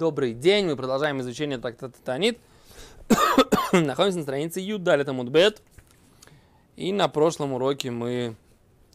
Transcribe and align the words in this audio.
Добрый 0.00 0.32
день, 0.32 0.64
мы 0.64 0.76
продолжаем 0.76 1.20
изучение 1.20 1.58
трактата 1.58 1.94
Танит. 2.02 2.38
Находимся 3.72 4.16
на 4.16 4.22
странице 4.22 4.58
Юдали 4.60 5.04
Тамудбет. 5.04 5.60
И 6.74 6.90
на 6.90 7.06
прошлом 7.08 7.52
уроке 7.52 7.90
мы 7.90 8.34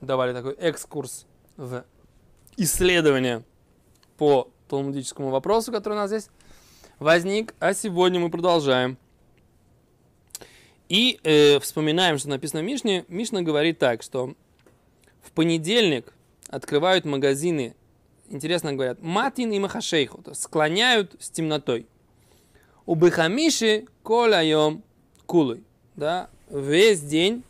давали 0.01 0.33
такой 0.33 0.53
экскурс 0.53 1.27
в 1.57 1.85
исследование 2.57 3.43
по 4.17 4.49
талмудическому 4.67 5.29
вопросу, 5.29 5.71
который 5.71 5.93
у 5.93 5.97
нас 5.97 6.09
здесь 6.09 6.29
возник. 6.97 7.53
А 7.59 7.75
сегодня 7.75 8.19
мы 8.19 8.31
продолжаем. 8.31 8.97
И 10.89 11.19
э, 11.23 11.59
вспоминаем, 11.59 12.17
что 12.17 12.29
написано 12.29 12.63
в 12.63 12.65
Мишне. 12.65 13.05
Мишна 13.09 13.43
говорит 13.43 13.77
так, 13.77 14.01
что 14.01 14.33
в 15.21 15.29
понедельник 15.33 16.11
открывают 16.49 17.05
магазины, 17.05 17.75
интересно 18.29 18.73
говорят, 18.73 19.01
матин 19.01 19.51
и 19.51 19.59
махашейху, 19.59 20.21
то 20.21 20.33
склоняют 20.33 21.15
с 21.19 21.29
темнотой. 21.29 21.87
У 22.85 22.95
бехамиши 22.95 23.85
коляем 24.03 24.83
кулой. 25.25 25.63
Да, 25.95 26.29
весь 26.49 27.01
день 27.01 27.43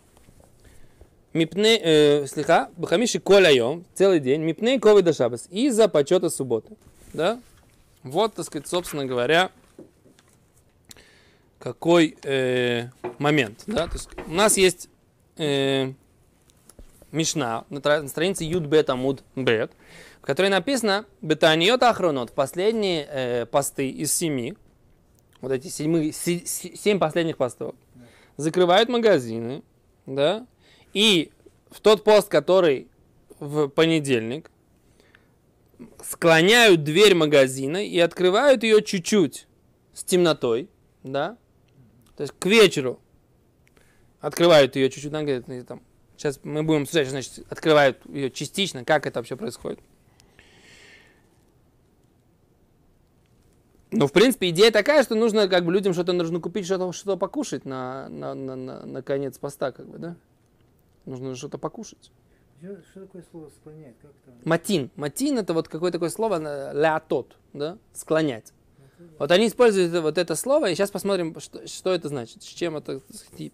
Мипне, 1.35 1.77
э, 1.83 2.27
слегка, 2.27 2.69
бахамиши 2.77 3.19
коляем, 3.19 3.83
целый 3.93 4.21
день, 4.21 4.41
мипне 4.41 4.80
ковы 4.80 5.02
до 5.02 5.11
шабас, 5.11 5.47
из-за 5.52 5.89
почета 5.89 6.30
субботы. 6.30 6.77
Да? 7.11 7.41
Вот, 8.03 8.35
так 8.35 8.45
сказать, 8.45 8.69
собственно 8.69 9.05
говоря, 9.05 9.52
какой 11.59 12.16
э, 12.23 12.88
момент. 13.17 13.63
Да? 13.67 13.88
То 13.88 13.95
есть 13.95 14.09
у 14.27 14.31
нас 14.31 14.55
есть 14.55 14.88
э, 15.35 15.91
Мишна 17.11 17.66
на, 17.69 17.81
на 17.81 18.07
странице 18.07 18.45
Юд 18.45 18.89
Амуд 18.89 19.21
Бет, 19.35 19.73
в 20.25 20.27
которой 20.27 20.49
написано 20.49 21.05
Бетаниот 21.21 21.84
Ахронот, 21.84 22.31
последние 22.31 23.07
э, 23.07 23.45
посты 23.45 23.91
из 23.91 24.11
семи, 24.11 24.55
вот 25.39 25.52
эти 25.52 25.67
седьмы, 25.67 26.11
се, 26.11 26.41
семь 26.47 26.97
последних 26.97 27.38
постов, 27.38 27.75
закрывают 28.35 28.89
магазины, 28.89 29.61
да, 30.08 30.47
и 30.95 31.31
в 31.69 31.80
тот 31.80 32.03
пост, 32.03 32.27
который 32.27 32.88
в 33.39 33.67
понедельник, 33.67 34.50
склоняют 36.03 36.83
дверь 36.83 37.13
магазина 37.13 37.85
и 37.85 38.00
открывают 38.00 38.63
ее 38.63 38.81
чуть-чуть 38.81 39.45
с 39.94 40.03
темнотой, 40.03 40.72
да, 41.03 41.38
то 42.17 42.23
есть 42.23 42.33
к 42.39 42.47
вечеру 42.47 43.00
открывают 44.22 44.75
ее 44.75 44.89
чуть-чуть, 44.89 45.11
там, 45.67 45.83
сейчас 46.17 46.39
мы 46.41 46.63
будем 46.63 46.81
обсуждать, 46.81 47.09
значит, 47.09 47.45
открывают 47.47 48.00
ее 48.07 48.31
частично, 48.31 48.83
как 48.83 49.05
это 49.05 49.19
вообще 49.19 49.35
происходит. 49.35 49.81
Ну, 53.97 54.07
в 54.07 54.11
принципе, 54.11 54.49
идея 54.49 54.71
такая, 54.71 55.03
что 55.03 55.15
нужно, 55.15 55.47
как 55.47 55.63
бы, 55.63 55.71
людям 55.71 55.93
что-то 55.93 56.11
нужно 56.11 56.41
купить, 56.41 56.65
что-то 56.65 56.91
что 56.91 57.15
покушать 57.15 57.63
на, 57.65 58.09
на, 58.09 58.33
на, 58.33 58.55
на, 58.55 58.85
на 58.85 59.01
конец 59.01 59.38
поста, 59.38 59.71
как 59.71 59.88
бы, 59.88 59.97
да? 59.97 60.15
Нужно 61.05 61.35
что-то 61.35 61.57
покушать. 61.57 62.11
Что, 62.61 62.77
что 62.91 63.01
такое 63.01 63.23
слово 63.31 63.49
склонять? 63.49 63.95
Как 64.01 64.11
там? 64.25 64.35
Матин. 64.43 64.91
Матин 64.95 65.38
это 65.38 65.53
вот 65.53 65.69
какое 65.69 65.91
такое 65.91 66.09
слово, 66.09 66.39
леатот, 66.73 67.38
да? 67.53 67.77
Склонять. 67.93 68.51
Вот 69.17 69.31
они 69.31 69.47
используют 69.47 69.93
вот 70.03 70.17
это 70.17 70.35
слово, 70.35 70.69
и 70.69 70.75
сейчас 70.75 70.91
посмотрим, 70.91 71.38
что, 71.39 71.66
что 71.67 71.93
это 71.93 72.09
значит, 72.09 72.43
с 72.43 72.47
чем 72.47 72.75
это, 72.77 73.01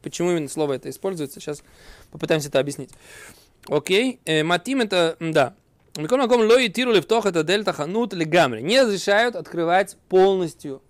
почему 0.02 0.31
именно 0.31 0.50
слово 0.50 0.73
это 0.73 0.89
используется. 0.89 1.39
Сейчас 1.39 1.64
попытаемся 2.12 2.50
это 2.50 2.59
объяснить. 2.59 2.92
Окей, 3.67 4.19
э, 4.25 4.44
матим 4.44 4.81
это, 4.81 5.17
да. 5.19 5.56
Микол 5.97 6.20
Маком 6.20 6.42
лои 6.42 6.70
тиру 6.70 6.94
лифтох 6.94 7.25
это 7.25 7.44
дельта 7.44 7.73
ханут 7.73 8.14
легамри. 8.14 8.61
Не 8.61 8.81
разрешают 8.81 9.36
открывать 9.36 9.97
полностью. 10.08 10.81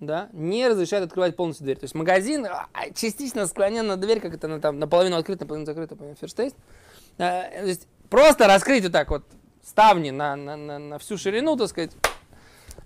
Да, 0.00 0.28
не 0.32 0.68
разрешают 0.68 1.06
открывать 1.06 1.34
полностью 1.34 1.64
дверь. 1.64 1.78
То 1.78 1.84
есть 1.84 1.94
магазин 1.94 2.46
а, 2.46 2.68
частично 2.94 3.46
склонен 3.46 3.86
на 3.86 3.96
дверь, 3.96 4.20
как 4.20 4.34
это 4.34 4.48
на, 4.48 4.60
там, 4.60 4.78
наполовину 4.78 5.16
открыто, 5.16 5.44
наполовину 5.44 5.66
закрыто, 5.66 5.96
по 5.96 6.14
ферштейст. 6.14 6.56
То 7.16 7.50
есть 7.64 7.88
просто 8.10 8.46
раскрыть 8.46 8.84
вот 8.84 8.92
так 8.92 9.10
вот 9.10 9.24
ставни 9.64 10.10
на, 10.10 10.36
на, 10.36 10.56
на, 10.56 10.78
на 10.78 10.98
всю 10.98 11.16
ширину, 11.16 11.56
так 11.56 11.68
сказать, 11.68 11.92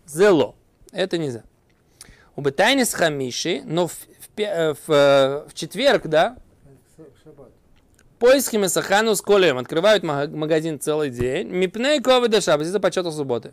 зело. 0.06 0.54
Это 0.92 1.18
нельзя. 1.18 1.42
У 2.36 2.40
Бетайнис 2.40 2.94
Хамиши, 2.94 3.62
но 3.64 3.88
в, 3.88 3.92
в, 3.92 4.36
в, 4.36 4.76
в, 4.86 5.48
в 5.48 5.54
четверг, 5.54 6.06
да, 6.06 6.36
Шаббат. 7.24 7.50
Поиск 8.18 8.52
Сахану 8.68 9.14
с 9.14 9.22
Колем 9.22 9.58
открывают 9.58 10.02
магазин 10.02 10.80
целый 10.80 11.10
день. 11.10 11.48
Мипней 11.48 12.02
ковы 12.02 12.28
до 12.28 12.40
шаббат, 12.40 12.66
из-за 12.66 12.80
почета 12.80 13.12
субботы. 13.12 13.52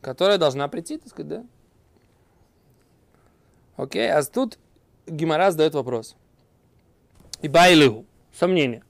Которая 0.00 0.38
должна 0.38 0.66
прийти, 0.68 0.96
так 0.96 1.08
сказать, 1.08 1.28
да? 1.28 1.44
Окей, 3.76 4.10
а 4.10 4.22
тут 4.22 4.58
Гимара 5.06 5.50
задает 5.50 5.74
вопрос. 5.74 6.16
И 7.42 7.48
байлю. 7.48 8.06
Сомнение. 8.32 8.82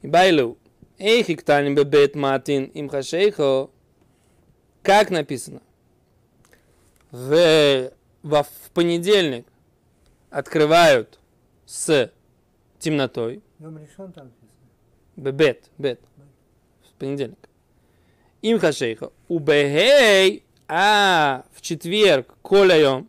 И 0.00 0.06
байлю. 0.06 0.56
Эх, 0.98 1.28
иктаним 1.28 1.74
бебет 1.74 2.14
матин 2.14 2.64
им 2.64 2.88
хашейхо. 2.88 3.70
Как 4.82 5.10
написано? 5.10 5.60
В, 7.10 7.92
во, 8.22 8.42
в 8.42 8.70
понедельник 8.72 9.46
открывают 10.30 11.18
с 11.66 12.10
темнотой. 12.82 13.42
Бебет, 15.16 15.70
бет. 15.78 16.00
В 16.88 16.94
понедельник. 16.98 17.48
Им 18.42 18.58
хашейха. 18.58 19.12
У 19.28 19.38
бехей, 19.38 20.44
а 20.68 21.44
в 21.52 21.62
четверг, 21.62 22.34
коляем, 22.42 23.08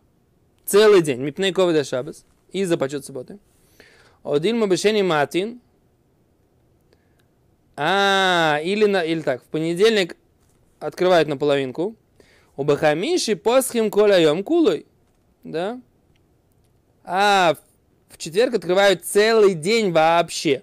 целый 0.64 1.02
день, 1.02 1.20
мипней 1.20 1.52
ковида 1.52 1.84
шабас, 1.84 2.24
из-за 2.52 2.78
почет 2.78 3.04
субботы. 3.04 3.38
Один 4.22 4.58
мабешени 4.58 5.02
матин, 5.02 5.60
а, 7.76 8.60
или, 8.62 8.86
на, 8.86 9.02
или 9.02 9.20
так, 9.22 9.42
в 9.42 9.46
понедельник 9.46 10.16
открывают 10.78 11.28
наполовинку. 11.28 11.96
У 12.56 12.62
Бахамиши 12.62 13.34
посхим 13.34 13.90
коляем 13.90 14.44
кулой. 14.44 14.86
Да? 15.42 15.80
А 17.02 17.56
в 18.14 18.18
четверг 18.18 18.54
открывают 18.54 19.04
целый 19.04 19.54
день 19.54 19.90
вообще. 19.90 20.62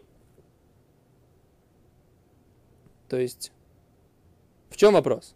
То 3.10 3.18
есть, 3.18 3.52
в 4.70 4.78
чем 4.78 4.94
вопрос? 4.94 5.36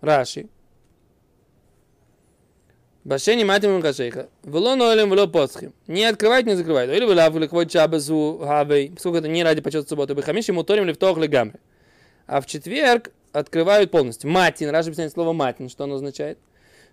Раши. 0.00 0.48
Башени 3.02 3.42
матим 3.42 3.82
кашейха. 3.82 4.28
Вело 4.44 4.76
ноэлем, 4.76 5.10
вело 5.10 5.26
посхим. 5.26 5.74
Не 5.88 6.04
открывать, 6.04 6.46
не 6.46 6.54
закрывать. 6.54 6.90
Или 6.90 7.04
вылав, 7.04 7.34
или 7.34 7.48
хвой 7.48 7.66
чабасу 7.66 8.40
хавей. 8.44 8.92
Поскольку 8.92 9.18
это 9.18 9.26
не 9.26 9.42
ради 9.42 9.60
почета 9.60 9.88
субботы. 9.88 10.14
Бахамиши 10.14 10.52
моторим 10.52 10.84
лифтох 10.84 11.18
легамри. 11.18 11.58
А 12.28 12.40
в 12.40 12.46
четверг 12.46 13.10
открывают 13.32 13.90
полностью. 13.90 14.30
Матин, 14.30 14.70
Раши 14.70 14.90
объясняет 14.90 15.12
слово 15.12 15.32
матин, 15.32 15.68
что 15.68 15.84
оно 15.84 15.96
означает. 15.96 16.38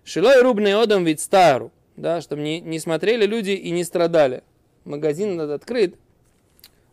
Шилой 0.02 0.42
рубный 0.42 0.74
одам 0.74 1.04
вид 1.04 1.20
стару. 1.20 1.70
Да, 1.96 2.20
чтобы 2.20 2.42
не, 2.42 2.60
не 2.60 2.78
смотрели 2.78 3.26
люди 3.26 3.50
и 3.50 3.70
не 3.70 3.84
страдали. 3.84 4.42
Магазин 4.84 5.36
надо 5.36 5.54
открыт. 5.54 5.96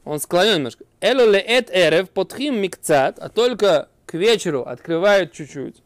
Он 0.04 0.20
склонен 0.20 0.56
немножко. 0.56 0.86
Эло 1.00 1.30
ле 1.30 1.40
эт 1.40 1.70
эрев 1.72 2.10
подхим 2.10 2.60
микцат, 2.60 3.20
а 3.20 3.30
только 3.30 3.90
к 4.06 4.14
вечеру 4.14 4.64
открывают 4.64 5.32
чуть-чуть. 5.32 5.82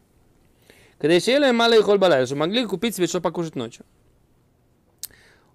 Когда 0.98 1.14
еще 1.14 1.52
малый 1.52 1.82
холь 1.82 1.98
балай, 1.98 2.24
что 2.26 2.36
могли 2.36 2.64
купить 2.64 2.96
себе 2.96 3.06
что 3.06 3.20
покушать 3.20 3.54
ночью. 3.54 3.84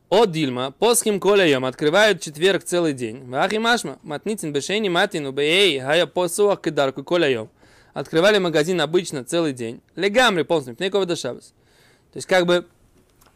От 0.09 0.31
Дильма, 0.31 0.71
посхим 0.71 1.19
колеем, 1.19 1.63
открывают 1.63 2.21
четверг 2.21 2.63
целый 2.63 2.93
день. 2.93 3.29
Вахи 3.29 3.55
машма, 3.55 3.97
матницин 4.03 4.51
бешени 4.51 4.89
матин, 4.89 5.25
убей, 5.25 5.79
хая 5.79 6.05
посуах 6.05 6.61
кидарку 6.61 7.03
колеем. 7.03 7.49
Открывали 7.93 8.37
магазин 8.37 8.81
обычно 8.81 9.23
целый 9.23 9.53
день. 9.53 9.81
Легамри 9.95 10.43
полностью, 10.43 10.75
пнейкова 10.75 11.05
до 11.05 11.15
шабас. 11.15 11.53
То 12.11 12.17
есть, 12.17 12.27
как 12.27 12.45
бы, 12.45 12.67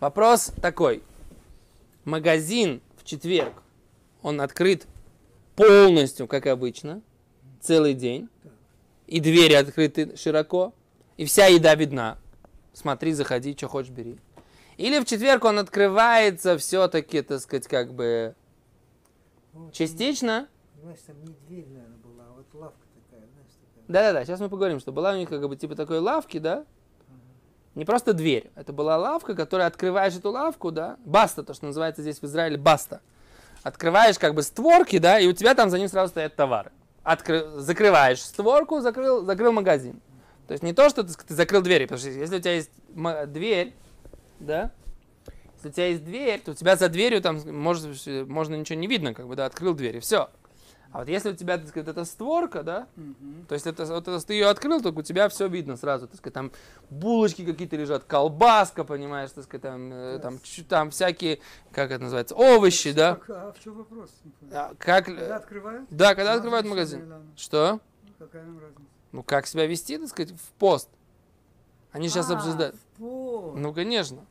вопрос 0.05 0.51
такой. 0.61 1.01
Магазин 2.03 2.79
в 2.95 3.03
четверг, 3.03 3.53
он 4.21 4.39
открыт 4.39 4.85
полностью, 5.55 6.27
как 6.27 6.45
обычно, 6.45 7.01
целый 7.59 7.95
день. 7.95 8.29
И 9.07 9.19
двери 9.19 9.53
открыты 9.53 10.15
широко. 10.15 10.75
И 11.17 11.25
вся 11.25 11.47
еда 11.47 11.73
видна. 11.73 12.19
Смотри, 12.73 13.13
заходи, 13.13 13.55
что 13.57 13.67
хочешь, 13.67 13.91
бери. 13.91 14.19
Или 14.77 14.99
в 14.99 15.05
четверг 15.05 15.43
он 15.43 15.57
открывается 15.57 16.55
все-таки, 16.59 17.23
так 17.23 17.39
сказать, 17.39 17.67
как 17.67 17.91
бы 17.91 18.35
Ну, 19.53 19.71
частично. 19.71 20.47
Понимаешь, 20.75 20.99
там 21.07 21.15
не 21.23 21.33
дверь, 21.47 21.67
наверное, 21.69 21.97
была, 21.97 22.25
а 22.29 22.33
вот 22.33 22.45
лавка 22.53 22.85
такая, 22.93 23.27
знаешь, 23.31 23.51
такая. 23.59 23.85
Да-да-да, 23.87 24.25
сейчас 24.25 24.39
мы 24.39 24.49
поговорим, 24.49 24.79
что 24.79 24.91
была 24.91 25.13
у 25.13 25.17
них 25.17 25.29
как 25.29 25.47
бы 25.47 25.55
типа 25.55 25.75
такой 25.75 25.97
лавки, 25.97 26.37
да? 26.37 26.65
Не 27.75 27.83
просто 27.83 28.13
дверь. 28.13 28.51
Это 28.55 28.71
была 28.71 28.97
лавка, 28.97 29.35
которая 29.35 29.67
открываешь 29.67 30.15
эту 30.15 30.31
лавку, 30.31 30.71
да? 30.71 30.97
Баста, 31.05 31.43
то, 31.43 31.53
что 31.53 31.65
называется 31.65 32.01
здесь 32.01 32.19
в 32.21 32.23
Израиле 32.23 32.57
баста. 32.57 33.01
Открываешь 33.63 34.17
как 34.17 34.33
бы 34.33 34.43
створки, 34.43 34.97
да, 34.97 35.19
и 35.19 35.27
у 35.27 35.33
тебя 35.33 35.55
там 35.55 35.69
за 35.69 35.77
ним 35.77 35.89
сразу 35.89 36.11
стоят 36.11 36.35
товары. 36.35 36.71
Откры... 37.03 37.45
Закрываешь 37.57 38.21
створку, 38.21 38.79
закрыл, 38.79 39.25
закрыл 39.25 39.51
магазин. 39.51 40.01
То 40.47 40.53
есть 40.53 40.63
не 40.63 40.73
то, 40.73 40.89
что 40.89 41.03
ты, 41.03 41.13
закрыл 41.33 41.61
дверь, 41.61 41.83
потому 41.83 41.99
что 41.99 42.09
если 42.09 42.37
у 42.37 42.39
тебя 42.39 42.53
есть 42.53 42.71
дверь, 43.27 43.73
да, 44.39 44.71
если 45.55 45.69
у 45.69 45.71
тебя 45.71 45.87
есть 45.87 46.05
дверь, 46.05 46.39
то 46.41 46.51
у 46.51 46.53
тебя 46.53 46.75
за 46.75 46.87
дверью 46.87 47.21
там 47.21 47.41
может, 47.45 48.05
можно 48.27 48.55
ничего 48.55 48.79
не 48.79 48.87
видно, 48.87 49.13
как 49.13 49.27
бы, 49.27 49.35
да, 49.35 49.47
открыл 49.47 49.73
дверь, 49.73 49.97
и 49.97 49.99
все. 49.99 50.29
А 50.95 50.99
вот 50.99 51.09
если 51.09 51.31
у 51.31 51.35
тебя, 51.35 51.57
так 51.57 51.67
сказать, 51.67 51.89
эта 51.89 52.05
створка, 52.05 52.63
да, 52.63 52.87
Мгм. 52.95 53.47
то 53.49 53.53
есть 53.53 53.67
это, 53.67 53.83
вот 53.85 54.07
это 54.07 54.25
ты 54.25 54.33
ее 54.33 54.47
открыл, 54.47 54.81
только 54.81 54.99
у 54.99 55.01
тебя 55.01 55.27
все 55.27 55.49
видно 55.49 55.75
сразу, 55.75 56.07
так 56.07 56.15
сказать, 56.15 56.33
там 56.33 56.53
булочки 56.89 57.43
какие-то 57.43 57.75
лежат, 57.75 58.05
колбаска, 58.05 58.85
понимаешь, 58.85 59.31
так 59.31 59.43
сказать, 59.43 59.63
там, 59.63 59.91
э, 59.91 60.19
там, 60.19 60.39
там 60.69 60.91
всякие, 60.91 61.41
как 61.73 61.91
это 61.91 62.01
называется, 62.01 62.33
овощи, 62.35 62.93
да, 62.93 63.15
Как- 63.15 63.29
А 63.29 63.51
в 63.51 63.59
чем 63.61 63.73
вопрос? 63.73 64.09
А, 64.53 64.73
как, 64.79 65.07
Когда 65.07 65.35
открывают? 65.35 65.85
да, 65.89 66.15
когда 66.15 66.31
Ну, 66.31 66.37
открывают 66.37 66.65
магазин, 66.65 67.13
что? 67.35 67.81
Какая 68.17 68.45
нам 68.45 68.57
разница? 68.61 68.81
Ну, 69.11 69.21
как 69.21 69.47
себя 69.47 69.67
вести, 69.67 69.97
так 69.97 70.07
сказать, 70.07 70.31
в 70.31 70.51
пост? 70.57 70.87
Они 71.91 72.07
сейчас 72.07 72.29
А, 72.31 72.35
обсуждают. 72.35 72.73
в 72.73 72.99
пост. 72.99 73.57
Ну, 73.57 73.73
конечно. 73.73 74.25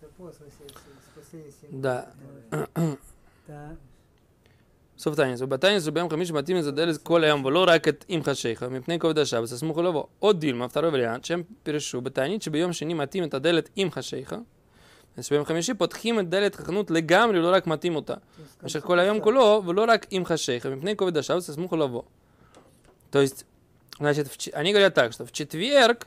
Это 0.00 0.10
пост 0.14 0.40
спасение 1.14 1.52
Да. 1.70 2.10
Да. 3.46 3.76
סוף 4.99 5.15
תענית, 5.15 5.41
ובתענית 5.41 5.83
רביהם 5.87 6.09
חמיש 6.09 6.31
מתאים 6.31 6.57
את 6.59 6.65
הדלת 6.65 6.97
כל 6.97 7.23
היום 7.23 7.45
ולא 7.45 7.65
רק 7.67 7.87
את 7.87 8.05
עם 8.07 8.23
חשיך, 8.23 8.63
מפני 8.63 8.99
כובד 8.99 9.17
השבת, 9.17 9.43
הסמוכו 9.43 9.81
לבוא. 9.83 10.03
עוד 10.19 10.39
דילמה, 10.39 10.69
второй 10.69 10.89
וריאנט, 10.89 11.25
שהם 11.25 11.43
פירשו 11.63 12.01
בתענית 12.01 12.41
שביום 12.41 12.73
שני 12.73 12.93
מתאים 12.93 13.23
את 13.23 13.33
הדלת 13.33 13.69
עם 13.75 13.91
חשיך, 13.91 14.35
אז 15.17 15.25
שביום 15.25 15.45
חמישי 15.45 15.73
פותחים 15.73 16.19
את 16.19 16.29
דלת 16.29 16.59
החנות 16.59 16.91
לגמרי, 16.91 17.39
לא 17.39 17.51
רק 17.53 17.67
מתאים 17.67 17.95
אותה. 17.95 18.13
במשך 18.63 18.79
כל 18.83 18.99
היום 18.99 19.19
כולו, 19.21 19.63
ולא 19.65 19.85
רק 19.87 20.05
עם 20.11 20.25
חשיך, 20.25 20.65
מפני 20.65 20.97
כובד 20.97 21.17
השבת, 21.17 21.37
הסמוכו 21.37 21.77
לבוא. 21.77 22.01
То 23.09 23.19
есть, 23.19 23.43
значит, 23.99 24.27
в 24.27 24.35
ч- 24.37 24.51
они 24.53 24.73
говорят 24.73 24.93
так, 24.95 25.13
что 25.13 25.25
в 25.25 25.31
четверг 25.31 26.05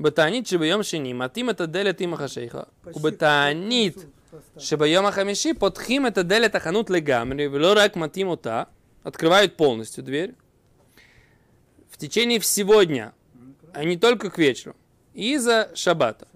בתענית 0.00 0.46
שביום 0.46 0.82
שני 0.82 1.12
מתאים 1.12 1.50
את 1.50 1.60
הדלת 1.60 2.00
עם 2.00 2.14
החשיך, 2.14 2.58
ובתענית 2.96 4.06
Шибайома 4.57 5.11
Хамиши 5.11 5.53
подхим 5.53 6.05
это 6.05 6.23
делит 6.23 6.55
аханут 6.55 6.89
легамри, 6.89 7.43
велорак 7.47 7.95
матим 7.95 8.29
ота, 8.29 8.69
открывают 9.03 9.57
полностью 9.57 10.03
дверь. 10.03 10.35
В 11.89 11.97
течение 11.97 12.39
всего 12.39 12.83
дня, 12.83 13.13
а 13.73 13.83
не 13.83 13.97
только 13.97 14.29
к 14.29 14.37
вечеру. 14.37 14.75
И 15.13 15.37
за 15.37 15.71
шаббата. 15.75 16.27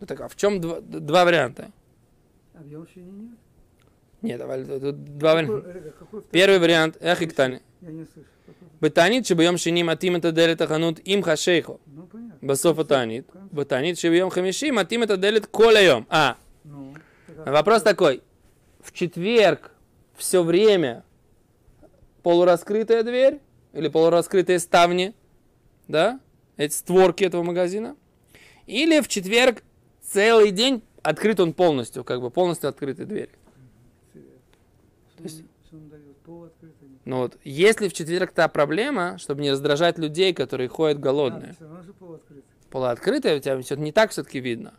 Ну 0.00 0.06
так, 0.06 0.20
а 0.20 0.28
в 0.28 0.36
чем 0.36 0.60
два, 0.60 0.80
два 0.80 1.24
варианта? 1.24 1.70
Объем 2.54 2.86
нет? 4.22 4.38
Давай, 4.38 4.64
тут 4.64 5.18
два 5.18 5.34
варианта. 5.34 5.92
Первый 6.30 6.58
вариант, 6.58 6.96
эх, 7.00 7.22
иктани. 7.22 7.60
Я 7.80 7.90
не 7.90 8.04
слышу. 8.04 8.28
Батанит, 8.80 9.26
шибаем 9.26 9.58
шини 9.58 9.82
матим 9.82 10.16
это 10.16 10.30
делит 10.30 10.60
аханут 10.60 11.00
им 11.00 11.22
хашейхо, 11.22 11.78
Ну, 11.86 12.06
понятно. 12.06 12.38
Басофа 12.46 12.84
танит. 12.84 13.26
Батанит, 13.50 13.98
шибаем 13.98 14.30
хамиши 14.30 14.72
матим 14.72 15.02
это 15.02 15.16
делит 15.16 15.48
коляем. 15.48 16.06
А, 16.08 16.36
Вопрос 17.46 17.82
такой. 17.82 18.22
В 18.80 18.92
четверг 18.92 19.70
все 20.16 20.42
время 20.42 21.04
полураскрытая 22.22 23.02
дверь 23.02 23.40
или 23.72 23.88
полураскрытые 23.88 24.58
ставни, 24.58 25.14
да, 25.86 26.20
эти 26.56 26.72
створки 26.72 27.24
этого 27.24 27.42
магазина, 27.42 27.96
или 28.66 29.00
в 29.00 29.08
четверг 29.08 29.62
целый 30.02 30.50
день 30.50 30.82
открыт 31.02 31.40
он 31.40 31.52
полностью, 31.52 32.04
как 32.04 32.20
бы 32.20 32.30
полностью 32.30 32.72
дает? 33.06 33.30
Пол 36.24 36.44
открытый. 36.44 36.88
Ну 37.04 37.18
вот, 37.18 37.38
если 37.42 37.88
в 37.88 37.94
четверг 37.94 38.32
та 38.32 38.48
проблема, 38.48 39.16
чтобы 39.18 39.40
не 39.40 39.50
раздражать 39.50 39.98
людей, 39.98 40.34
которые 40.34 40.68
ходят 40.68 41.00
голодные, 41.00 41.56
А, 41.60 41.82
полуоткрытая, 42.70 43.38
у 43.38 43.40
тебя 43.40 43.58
все 43.62 43.76
не 43.76 43.92
так 43.92 44.10
все-таки 44.10 44.40
видно. 44.40 44.74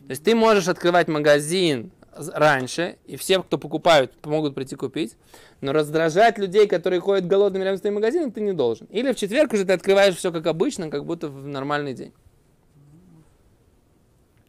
То 0.00 0.10
есть 0.10 0.24
ты 0.24 0.34
можешь 0.34 0.66
открывать 0.66 1.06
магазин 1.06 1.92
раньше, 2.18 2.98
и 3.06 3.16
все, 3.16 3.42
кто 3.42 3.58
покупают, 3.58 4.12
могут 4.26 4.54
прийти 4.54 4.76
купить, 4.76 5.16
но 5.60 5.72
раздражать 5.72 6.38
людей, 6.38 6.66
которые 6.66 7.00
ходят 7.00 7.26
голодными 7.26 7.62
рядом 7.64 7.78
с 7.78 7.80
твоим 7.80 7.94
магазином, 7.94 8.32
ты 8.32 8.40
не 8.40 8.52
должен. 8.52 8.86
Или 8.90 9.12
в 9.12 9.16
четверг 9.16 9.52
уже 9.52 9.64
ты 9.64 9.72
открываешь 9.72 10.16
все 10.16 10.32
как 10.32 10.46
обычно, 10.46 10.90
как 10.90 11.04
будто 11.04 11.28
в 11.28 11.46
нормальный 11.46 11.94
день. 11.94 12.12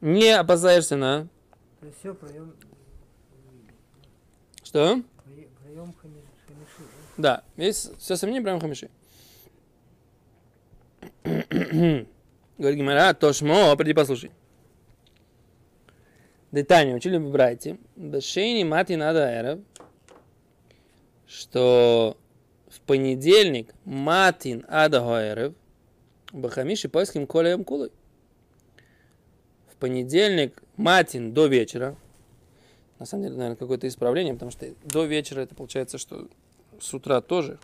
Не 0.01 0.31
опасаешься 0.31 0.95
на... 0.95 1.27
Все, 1.99 2.13
проем, 2.13 2.53
Что? 4.63 5.01
проем 5.63 5.93
хамиши, 6.01 6.89
Да, 7.17 7.43
есть 7.57 7.97
все 7.99 8.15
сомнения, 8.15 8.41
прям 8.41 8.59
хамиши. 8.59 8.89
Говорит 11.23 12.07
Гимара, 12.77 13.13
то 13.13 13.31
шмо, 13.31 13.75
приди 13.75 13.93
послушай. 13.93 14.31
Детание 16.51 16.95
учили 16.95 17.17
бы 17.17 17.29
братья. 17.29 17.77
Бешейни 17.95 18.63
мати 18.63 18.93
надо 18.93 19.31
эрев. 19.31 19.59
Что 21.27 22.17
в 22.69 22.81
понедельник 22.81 23.73
матин 23.85 24.65
ада 24.67 24.99
гоэрев. 25.01 25.53
Бахамиши 26.31 26.89
поиским 26.89 27.27
колеем 27.27 27.63
кулой. 27.63 27.91
В 29.71 29.75
понедельник 29.75 30.63
матин 30.75 31.33
до 31.33 31.45
вечера. 31.45 31.95
На 32.97 33.05
самом 33.05 33.23
деле, 33.23 33.35
наверное, 33.35 33.55
какое-то 33.57 33.87
исправление, 33.87 34.33
потому 34.33 34.51
что 34.51 34.67
до 34.83 35.05
вечера 35.05 35.41
это 35.41 35.55
получается, 35.55 35.97
что 35.97 36.27
с 36.79 36.93
утра 36.93 37.21
тоже. 37.21 37.59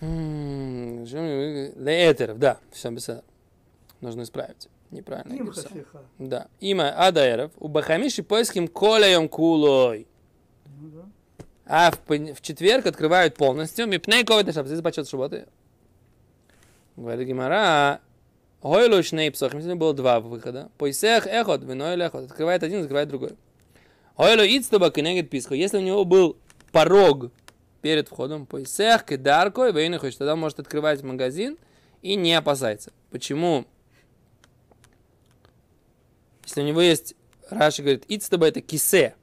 М, 0.00 1.04
Леэтеров, 1.04 2.38
да, 2.38 2.58
все 2.72 2.90
без 2.90 3.08
Нужно 4.00 4.22
исправить. 4.22 4.68
Неправильно. 4.90 5.34
Им 5.34 5.46
написал. 5.46 5.64
хашиха. 5.64 6.02
Да. 6.18 6.48
Има 6.60 6.90
Адаэров. 6.90 7.52
У 7.58 7.68
Бахамиши 7.68 8.22
поиским 8.22 8.68
колеем 8.68 9.28
кулой. 9.28 10.06
Ну 10.80 10.88
да. 10.88 11.04
А 11.66 11.90
в, 11.90 11.98
в 12.08 12.40
четверг 12.40 12.86
открывают 12.86 13.34
полностью. 13.34 13.86
Мипней 13.86 14.24
ковид 14.24 14.54
шаббат. 14.54 14.68
Здесь 14.68 14.82
почет 14.82 15.06
субботы. 15.06 15.46
Говорит 16.96 17.28
Гимара. 17.28 18.00
Гойлу 18.62 19.02
шней 19.02 19.30
псохим. 19.30 19.60
Сегодня 19.60 19.76
было 19.76 19.92
два 19.92 20.20
выхода. 20.20 20.70
Поисех 20.78 21.26
эхот, 21.26 21.62
вино 21.62 21.92
или 21.92 22.04
эхот. 22.04 22.24
Открывает 22.24 22.62
один, 22.62 22.82
закрывает 22.82 23.08
другой. 23.08 23.32
Гойлу 24.16 24.42
ицтуба 24.42 24.90
кенегет 24.90 25.30
писхо. 25.30 25.54
Если 25.54 25.76
у 25.76 25.82
него 25.82 26.04
был 26.04 26.36
порог 26.72 27.30
перед 27.82 28.08
входом, 28.08 28.46
поисех 28.46 29.04
кедарко, 29.04 29.68
вейны 29.68 29.98
хочет, 29.98 30.18
тогда 30.18 30.32
он 30.32 30.40
может 30.40 30.58
открывать 30.58 31.02
магазин 31.02 31.56
и 32.02 32.16
не 32.16 32.34
опасается. 32.34 32.92
Почему? 33.10 33.64
Если 36.48 36.62
у 36.62 36.64
него 36.64 36.80
есть, 36.80 37.14
Раши 37.50 37.82
говорит, 37.82 38.06
ицтуба 38.08 38.46
это 38.46 38.62
кисе. 38.62 39.14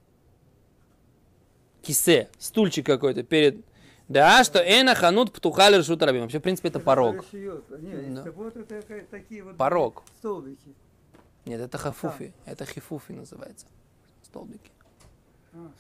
Кисе, 1.82 2.30
стульчик 2.38 2.86
какой-то 2.86 3.24
перед... 3.24 3.66
Да, 4.08 4.44
что 4.44 4.60
эна 4.60 4.94
ханут 4.94 5.34
птуха 5.34 5.76
решут 5.76 6.04
рабим. 6.04 6.22
Вообще, 6.22 6.38
в 6.38 6.44
принципе, 6.44 6.68
это 6.68 6.80
порог. 6.80 7.26
Да. 7.32 8.24
Порог. 9.58 10.04
столбики. 10.20 10.76
Нет, 11.46 11.62
это 11.62 11.80
хафуфи. 11.80 12.32
Это 12.46 12.64
хифуфи 12.64 13.14
называется. 13.14 13.66
Столбики. 14.22 14.72
А, 15.54 15.72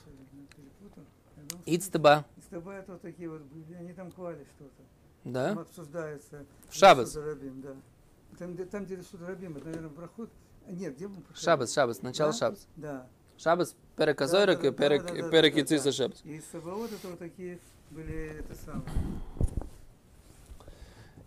Ицтаба. 1.67 2.25
Тобой 2.49 2.77
это 2.77 2.93
вот 2.93 3.01
такие 3.03 3.29
вот, 3.29 3.41
были, 3.41 3.75
они 3.77 3.93
там 3.93 4.09
клали 4.11 4.43
что-то. 4.55 4.81
Да? 5.25 5.49
Там 5.49 5.59
обсуждается. 5.59 6.45
В 6.69 6.75
да. 7.61 7.75
Там, 8.39 8.53
где- 8.55 8.65
там, 8.65 8.85
где 8.85 8.95
решут 8.95 9.21
Рабим, 9.21 9.57
это, 9.57 9.65
наверное, 9.67 9.89
проход. 9.91 10.31
А, 10.67 10.71
Нет, 10.71 10.95
где 10.95 11.07
мы 11.07 11.21
проходили? 11.21 11.43
Шабас, 11.73 12.01
начало 12.01 12.31
Да? 12.31 12.37
шабас. 12.37 12.67
Да. 12.75 13.07
Шабас, 13.37 13.75
перек 13.97 14.21
азойрек 14.21 14.61
Да, 14.61 14.67
и 14.67 14.71
да, 14.71 14.77
перек 14.77 15.01
да, 15.03 15.07
да, 15.13 15.21
да, 15.21 15.29
перек 15.29 15.53
да, 15.55 15.63
да. 15.63 15.75
и 15.89 15.91
шабас. 15.91 16.21
И 16.23 16.41
Саваот 16.51 16.91
это 16.91 17.07
вот 17.09 17.19
такие 17.19 17.59
были, 17.91 18.39
это 18.39 18.55
самое. 18.55 18.83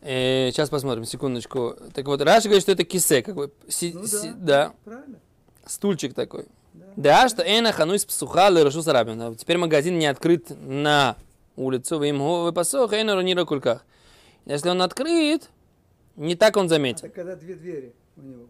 Э, 0.01 0.51
Сейчас 0.53 0.71
посмотрим, 0.71 1.05
секундочку. 1.05 1.77
Так 1.93 2.07
вот, 2.07 2.21
Раши 2.23 2.45
говорит, 2.49 2.63
что 2.63 2.73
это 2.73 2.85
кисе, 2.85 3.23
как 3.23 3.35
бы, 3.35 3.53
си- 3.69 3.93
Ну 3.95 4.07
си- 4.07 4.31
да. 4.37 4.69
да, 4.69 4.75
Правильно? 4.85 5.19
стульчик 5.67 6.15
такой. 6.15 6.47
Да. 6.73 6.87
Да, 6.97 7.29
что 7.29 7.43
эна 7.43 7.73
хануис 7.73 8.05
псуха 8.05 8.49
лерашу 8.49 8.83
сарабин. 8.83 9.35
Теперь 9.37 9.59
магазин 9.59 9.99
не 9.99 10.07
открыт 10.07 10.51
на 10.51 11.17
улицу, 11.57 11.99
вы 11.99 12.07
ему 12.09 12.43
вы 12.45 12.53
посох, 12.53 12.93
эна 12.93 13.17
ронира 13.17 13.45
кульках. 13.45 13.85
Если 14.47 14.69
он 14.69 14.81
открыт, 14.83 15.51
не 16.17 16.37
так 16.37 16.57
он 16.57 16.69
заметил. 16.69 17.07
Это 17.07 17.15
когда 17.15 17.35
две 17.37 17.55
двери 17.57 17.93
у 18.17 18.23
него. 18.23 18.47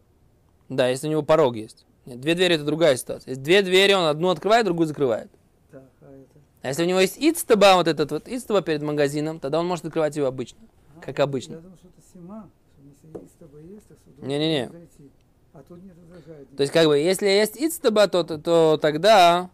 Да, 0.70 0.88
если 0.88 1.08
у 1.08 1.12
него 1.12 1.24
порог 1.24 1.56
есть. 1.56 1.86
Нет, 2.06 2.20
две 2.20 2.36
двери 2.36 2.56
это 2.56 2.64
другая 2.64 2.96
ситуация. 2.98 3.32
Есть 3.32 3.44
две 3.44 3.62
двери, 3.62 3.94
он 3.94 4.06
одну 4.06 4.30
открывает, 4.30 4.66
другую 4.66 4.88
закрывает. 4.88 5.30
Так, 5.72 5.84
а 6.02 6.06
это... 6.06 6.40
А 6.62 6.68
если 6.68 6.84
у 6.84 6.86
него 6.86 7.00
есть 7.00 7.18
ицтаба, 7.18 7.76
вот 7.76 7.88
этот 7.88 8.12
вот 8.12 8.28
ицтаба 8.28 8.62
перед 8.62 8.82
магазином, 8.82 9.40
тогда 9.40 9.60
он 9.60 9.68
может 9.68 9.86
открывать 9.86 10.16
его 10.16 10.28
обычно. 10.28 10.60
А, 10.98 11.02
Как 11.02 11.20
обычно. 11.20 11.56
Я 11.56 11.60
думал, 11.60 11.78
что 11.78 11.88
это 11.88 12.02
сима, 12.14 12.50
что 12.76 13.08
если 13.08 13.28
с 13.28 13.32
тобой 13.40 13.64
есть, 13.66 13.88
то 13.88 13.96
сюда 13.96 14.28
Не-не-не. 14.28 14.64
можно 14.64 14.80
зайти. 14.80 15.12
А 15.54 15.64
тут 15.68 15.84
нет 15.84 15.96
возражает. 15.98 16.56
То 16.56 16.62
есть, 16.62 16.74
как 16.74 16.88
бы, 16.88 16.98
если 16.98 17.28
есть 17.28 17.56
ицтаба, 17.58 18.08
то, 18.08 18.24
то, 18.24 18.38
то 18.38 18.78
тогда... 18.82 19.50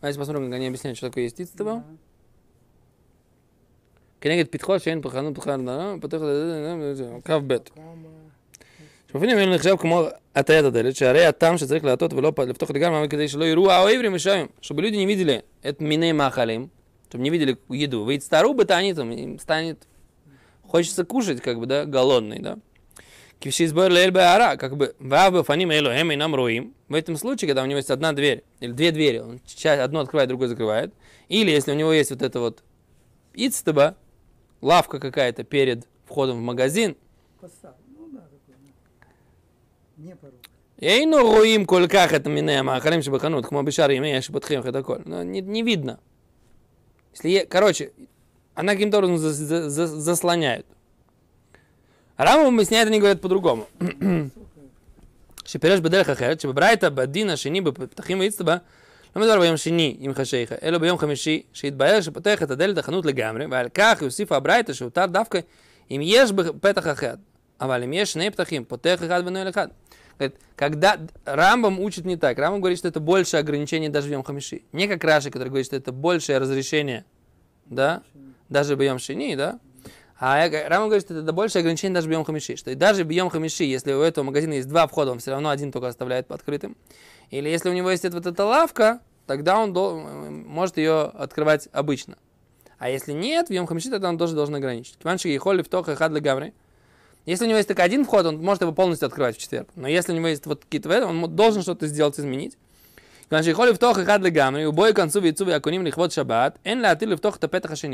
Давайте 0.00 0.18
посмотрим, 0.18 0.46
как 0.46 0.54
они 0.54 0.66
объясняют, 0.66 0.98
что 0.98 1.08
такое 1.08 1.24
есть 1.24 1.40
ицтаба. 1.40 1.84
כנגד 4.22 4.48
פתחו 4.50 4.78
שאין 4.78 5.02
פחנות 5.02 5.34
פתחה, 5.34 5.56
פותח 6.00 6.18
קו 7.26 7.40
ב'. 7.46 7.56
כמה... 9.08 9.20
שמבינים 9.20 9.38
אלו 9.38 9.54
נחשב 9.54 9.76
כמו 9.78 10.04
הטיית 10.34 10.64
הדלת, 10.64 10.96
שהרי 10.96 11.24
הטעם 11.26 11.58
שצריך 11.58 11.84
להטות 11.84 12.12
ולא 12.12 12.32
פ- 12.36 12.40
לפתוח 12.40 12.70
לגמרי 12.70 13.08
כדי 13.08 13.28
שלא 13.28 13.44
יראו 13.44 13.70
האויבים 13.70 14.14
ושם, 14.14 14.46
чтобы 14.60 14.82
люди 14.82 14.96
не 14.96 15.06
видели 15.06 15.40
את 15.68 15.80
מיני 15.80 16.12
מאכלים, 16.12 16.68
чтобы 17.08 17.22
не 17.22 17.30
видели 17.30 17.54
еду, 17.70 18.04
ויצטערו 18.06 18.54
בתעניתם, 18.54 19.12
им 19.12 19.38
станет, 19.38 19.86
хочется 20.66 21.04
кушать, 21.04 21.40
как 21.40 21.58
бы, 21.58 21.66
да, 21.66 21.84
голодный, 21.84 22.38
да. 22.38 22.58
Кивши 23.38 23.66
сбор 23.66 23.90
лель 23.90 24.10
беара, 24.10 24.56
как 24.56 24.76
бы, 24.76 24.94
вав 24.98 25.32
бафаним 25.32 25.70
эло 25.72 25.90
эм 25.90 26.12
и 26.12 26.16
нам 26.16 26.34
роим. 26.34 26.74
В 26.88 26.94
этом 26.94 27.16
случае, 27.16 27.48
когда 27.48 27.62
у 27.62 27.66
него 27.66 27.78
есть 27.78 27.90
одна 27.90 28.12
дверь, 28.12 28.44
или 28.60 28.72
две 28.72 28.92
двери, 28.92 29.18
он 29.18 29.40
часть, 29.44 29.80
одну 29.80 29.98
открывает, 30.00 30.28
другую 30.28 30.48
закрывает, 30.48 30.94
или 31.28 31.50
если 31.50 31.72
у 31.72 31.74
него 31.74 31.92
есть 31.92 32.10
вот 32.10 32.22
это 32.22 32.40
вот 32.40 32.62
ицтаба, 33.34 33.96
лавка 34.60 34.98
какая-то 35.00 35.42
перед 35.44 35.86
входом 36.06 36.38
в 36.38 36.42
магазин, 36.42 36.96
Постав. 37.40 37.74
Ну 39.98 40.08
да, 40.08 40.12
такой. 40.12 40.12
ну, 40.12 40.12
Не 40.12 40.14
порог. 40.16 40.40
היינו 40.80 41.16
רואים 41.26 41.64
כל 41.64 41.86
כך 41.88 42.14
את 42.14 42.26
מיני 42.26 42.56
המאכלים 42.56 43.02
שבחנות, 43.02 43.46
כמו 43.46 43.62
בשאר 43.62 43.90
ימי 43.90 44.22
שפותחים 44.22 44.60
את 44.68 44.76
הכל. 44.76 44.96
Ну, 45.06 45.22
не, 45.22 45.40
не 45.42 45.62
видно. 45.62 45.96
Если, 47.14 47.28
е- 47.30 47.46
короче, 47.46 47.90
она 48.54 48.72
каким-то 48.74 48.98
образом 48.98 49.18
за- 49.18 49.32
за- 49.32 49.68
за- 49.68 50.00
заслоняет. 50.00 50.64
А 52.16 52.24
Раму 52.24 52.48
объясняет, 52.48 52.88
они 52.88 52.98
говорят 53.00 53.20
по-другому. 53.20 53.66
שפירש 55.44 55.80
בדרך 55.80 56.08
אחרת, 56.10 56.40
שבברייתא 56.40 56.88
בדין 56.88 57.30
השני 57.30 57.60
בפתחים 57.60 58.18
ואיצטבה, 58.20 58.56
לא 59.16 59.22
מדובר 59.22 59.40
ביום 59.40 59.56
שני 59.56 59.96
עם 60.00 60.14
חשיכה, 60.14 60.54
אלא 60.62 60.78
ביום 60.78 60.98
חמישי, 60.98 61.42
שהתבהר 61.52 62.00
שפותח 62.00 62.42
את 62.42 62.50
הדלת 62.50 62.78
החנות 62.78 63.06
לגמרי, 63.06 63.46
ועל 63.50 63.68
כך 63.74 64.02
יוסיפה 64.02 64.36
הברייתא 64.36 64.72
שהותר 64.72 65.06
דווקא 65.06 65.40
אם 65.90 66.00
יש 66.04 66.32
פתח 66.60 66.86
אחד, 66.86 67.16
А 67.57 67.65
Авалимеш 67.65 68.15
Нейптахим, 68.15 68.65
Потех 68.65 68.99
Хад 68.99 69.27
Элехад. 69.27 69.73
Когда 70.55 70.99
Рамбам 71.25 71.79
учит 71.79 72.05
не 72.05 72.17
так, 72.17 72.37
Рамбам 72.37 72.59
говорит, 72.61 72.79
что 72.79 72.87
это 72.87 72.99
больше 72.99 73.37
ограничение 73.37 73.89
даже 73.89 74.07
в 74.07 74.11
Йом 74.11 74.23
Хамиши. 74.23 74.63
Не 74.71 74.87
как 74.87 75.03
Раши, 75.03 75.29
который 75.29 75.49
говорит, 75.49 75.67
что 75.67 75.75
это 75.75 75.91
большее 75.91 76.39
разрешение, 76.39 77.05
да, 77.65 78.01
даже 78.49 78.75
в 78.75 78.81
Йом 78.81 78.99
Шини, 78.99 79.35
да. 79.35 79.59
А 80.19 80.49
Рамбам 80.49 80.89
говорит, 80.89 81.03
что 81.03 81.13
это 81.15 81.31
большее 81.31 81.61
ограничение 81.61 81.93
даже 81.93 82.07
в 82.07 82.11
Йом 82.11 82.25
Хамиши. 82.25 82.55
Что 82.55 82.71
и 82.71 82.75
даже 82.75 83.03
в 83.03 83.09
Йом 83.09 83.29
Хамиши, 83.29 83.63
если 83.63 83.93
у 83.93 84.01
этого 84.01 84.25
магазина 84.25 84.53
есть 84.53 84.67
два 84.67 84.87
входа, 84.87 85.11
он 85.11 85.19
все 85.19 85.31
равно 85.31 85.49
один 85.49 85.71
только 85.71 85.87
оставляет 85.87 86.31
открытым. 86.31 86.75
Или 87.29 87.49
если 87.49 87.69
у 87.69 87.73
него 87.73 87.91
есть 87.91 88.03
вот 88.03 88.25
эта 88.25 88.45
лавка, 88.45 89.01
тогда 89.27 89.59
он 89.59 89.73
может 90.47 90.77
ее 90.77 91.03
открывать 91.03 91.69
обычно. 91.71 92.17
А 92.79 92.89
если 92.89 93.11
нет, 93.11 93.49
в 93.49 93.53
Йом 93.53 93.67
Хамиши, 93.67 93.91
тогда 93.91 94.09
он 94.09 94.17
тоже 94.17 94.33
должен 94.33 94.55
ограничить. 94.55 94.97
Киманши 94.97 95.29
и 95.29 95.37
Холли 95.37 95.61
в 95.61 95.69
Тоха 95.69 95.95
Хадли 95.95 96.19
Гамри– 96.19 96.53
если 97.27 97.43
у 97.43 97.47
него 97.49 97.57
есть 97.57 97.67
только 97.67 97.83
один 97.83 98.05
вход, 98.05 98.25
он 98.25 98.37
может 98.37 98.61
его 98.61 98.71
полностью 98.71 99.05
открывать 99.05 99.35
в 99.35 99.39
четверг. 99.39 99.67
Но 99.75 99.89
если 99.89 100.13
у 100.13 100.15
него 100.15 100.27
есть 100.27 100.45
вот 100.45 100.63
какие-то 100.63 100.87
в 100.87 100.91
этом, 100.93 101.23
он 101.23 101.35
должен 101.35 101.61
что-то 101.61 101.85
сделать, 101.85 102.17
изменить. 102.17 102.57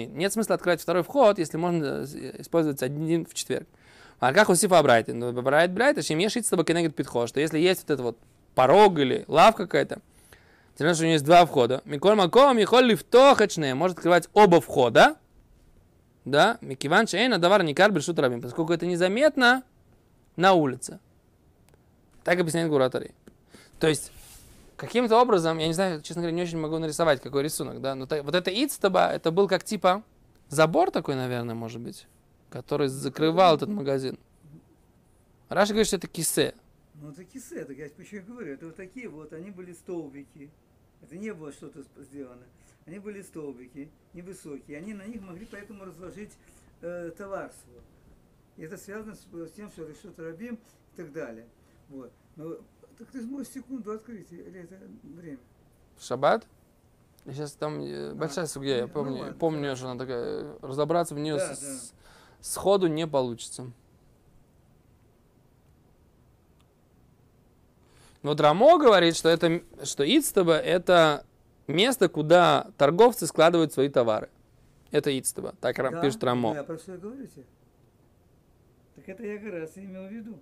Нет 0.05 0.31
смысла 0.31 0.53
открывать 0.53 0.81
второй 0.81 1.01
вход, 1.01 1.39
если 1.39 1.57
можно 1.57 2.05
э, 2.05 2.41
использовать 2.41 2.83
один 2.83 3.25
в 3.25 3.33
четверг. 3.33 3.67
А 4.19 4.33
как 4.33 4.49
у 4.49 4.55
Сифа 4.55 4.83
Брайта? 4.83 5.15
Ну, 5.15 5.31
Брайт 5.31 5.71
Брайта, 5.71 6.03
чем 6.03 6.19
ешить 6.19 6.45
с 6.45 6.49
тобой 6.49 6.65
кенегет 6.65 6.95
питхо, 6.95 7.25
что 7.25 7.39
если 7.39 7.57
есть 7.57 7.81
вот 7.81 7.89
этот 7.89 8.05
вот 8.05 8.17
порог 8.53 8.99
или 8.99 9.25
лавка 9.27 9.63
какая-то, 9.63 9.97
тем 10.77 10.93
что 10.93 11.01
у 11.01 11.05
него 11.05 11.13
есть 11.13 11.25
два 11.25 11.47
входа. 11.47 11.81
Миколь 11.85 12.13
Маком, 12.13 12.55
Михоль 12.55 12.85
Лифтохачне 12.85 13.73
может 13.73 13.97
открывать 13.97 14.29
оба 14.33 14.61
входа. 14.61 15.15
Да, 16.25 16.57
Микиван 16.61 17.07
Шейна, 17.07 17.37
Давар 17.37 17.63
Никар 17.63 17.91
Брешут 17.91 18.17
Рабим, 18.19 18.41
поскольку 18.41 18.73
это 18.73 18.85
незаметно 18.85 19.63
на 20.35 20.53
улице. 20.53 20.99
Так 22.23 22.39
объясняет 22.39 22.69
Гуратари. 22.69 23.11
То 23.79 23.87
есть, 23.87 24.11
каким-то 24.77 25.21
образом, 25.21 25.57
я 25.57 25.67
не 25.67 25.73
знаю, 25.73 26.01
честно 26.01 26.21
говоря, 26.21 26.35
не 26.35 26.43
очень 26.43 26.57
могу 26.57 26.77
нарисовать, 26.77 27.21
какой 27.21 27.43
рисунок, 27.43 27.81
да, 27.81 27.95
но 27.95 28.05
вот 28.05 28.35
это 28.35 28.49
Ицтаба, 28.51 29.11
это 29.11 29.31
был 29.31 29.47
как 29.49 29.63
типа 29.63 30.03
забор 30.47 30.91
такой, 30.91 31.15
наверное, 31.15 31.55
может 31.55 31.81
быть, 31.81 32.07
который 32.49 32.87
закрывал 32.87 33.57
этот 33.57 33.69
магазин. 33.69 34.17
Раша 35.49 35.73
говорит, 35.73 35.87
что 35.87 35.97
это 35.97 36.07
кисе. 36.07 36.55
Ну, 36.95 37.11
это 37.11 37.25
кисе, 37.25 37.65
так 37.65 37.75
я 37.75 37.87
и 37.87 38.19
говорю, 38.19 38.53
это 38.53 38.67
вот 38.67 38.75
такие 38.75 39.09
вот, 39.09 39.33
они 39.33 39.51
были 39.51 39.73
столбики. 39.73 40.49
Это 41.01 41.17
не 41.17 41.33
было 41.33 41.51
что-то 41.51 41.83
сделано. 42.01 42.43
Они 42.85 42.99
были 42.99 43.21
столбики, 43.21 43.89
невысокие. 44.13 44.77
Они 44.77 44.93
на 44.93 45.05
них 45.05 45.21
могли 45.21 45.45
поэтому 45.45 45.85
разложить 45.85 46.31
э, 46.81 47.11
товар 47.17 47.51
свой. 47.63 47.81
И 48.57 48.63
это 48.63 48.77
связано 48.77 49.15
с, 49.15 49.21
с 49.21 49.51
тем, 49.51 49.71
что 49.71 49.91
что-то 49.93 50.23
рабим 50.23 50.55
и 50.55 50.97
так 50.97 51.11
далее. 51.11 51.47
Вот. 51.89 52.11
Но 52.35 52.57
так 52.97 53.09
ты 53.11 53.21
сможешь 53.21 53.49
секунду 53.49 53.91
открыть, 53.91 54.31
или 54.31 54.61
это 54.61 54.79
время? 55.03 55.39
В 55.97 56.03
шаббат. 56.03 56.45
Сейчас 57.25 57.53
там 57.53 57.79
э, 57.79 58.13
большая 58.13 58.47
сугья, 58.47 58.77
я 58.77 58.87
ну 58.87 58.93
помню, 58.93 59.17
ладно, 59.19 59.33
помню, 59.39 59.61
хорошо. 59.61 59.77
что 59.77 59.89
она 59.91 59.99
такая, 59.99 60.57
разобраться 60.61 61.15
в 61.15 61.19
нее 61.19 61.37
Да, 61.37 61.55
с- 61.55 61.93
сходу 62.41 62.87
не 62.87 63.07
получится. 63.07 63.71
Вот 68.23 68.39
Рамо 68.39 68.77
говорит, 68.77 69.15
что 69.15 69.29
это, 69.29 69.61
что 69.83 70.03
Ицтаба 70.03 70.55
это 70.57 71.25
место, 71.67 72.09
куда 72.09 72.67
торговцы 72.77 73.27
складывают 73.27 73.73
свои 73.73 73.89
товары. 73.89 74.29
Это 74.91 75.17
Ицтаба, 75.17 75.55
так 75.59 75.75
Да, 75.75 76.01
пишет 76.01 76.23
Рамо. 76.23 76.53
Да, 76.53 76.59
я 76.59 76.63
про 76.63 76.77
что 76.77 76.97
тебе. 76.97 77.45
Так 78.95 79.09
это 79.09 79.25
я 79.25 79.39
как 79.39 79.53
раз 79.53 79.71
имел 79.77 80.07
в 80.07 80.11
виду. 80.11 80.39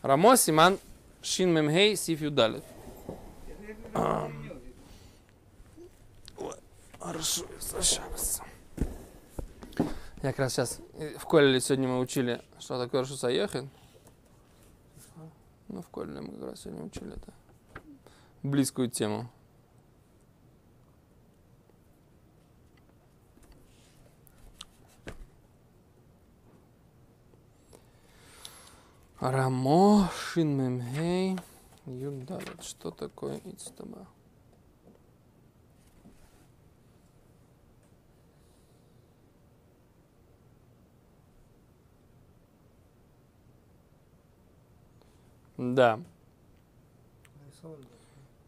Рамо 0.00 0.36
Симан 0.36 0.78
Шин 1.20 1.50
Мемхей 1.52 1.94
Сиф 1.96 2.20
Юдалит. 2.20 2.64
Это 3.46 3.62
я 3.62 3.74
как 3.74 3.94
раз 3.94 4.30
и 4.30 4.34
имел 4.34 4.54
в 4.54 4.64
виду. 4.64 6.52
Хорошо, 6.98 7.44
сейчас. 7.60 8.40
Я 10.22 10.30
как 10.30 10.38
раз 10.38 10.52
сейчас 10.52 10.80
в 11.18 11.24
Колле 11.24 11.60
сегодня 11.60 11.88
мы 11.88 11.98
учили, 11.98 12.40
что 12.60 12.78
такое 12.78 13.00
Рашуса 13.00 13.28
ехать. 13.28 13.66
Ну, 15.68 15.82
в 15.82 15.88
Колле 15.88 16.20
мы 16.20 16.32
как 16.32 16.50
раз 16.50 16.60
сегодня 16.60 16.84
учили 16.84 17.12
это. 17.16 17.32
Близкую 18.42 18.88
тему. 18.88 19.30
Рамо 29.22 30.10
Шинмемхей 30.16 31.38
Юдалит. 31.86 32.60
Что 32.60 32.90
такое 32.90 33.40
Ицтаба? 33.44 34.08
Да. 45.56 46.00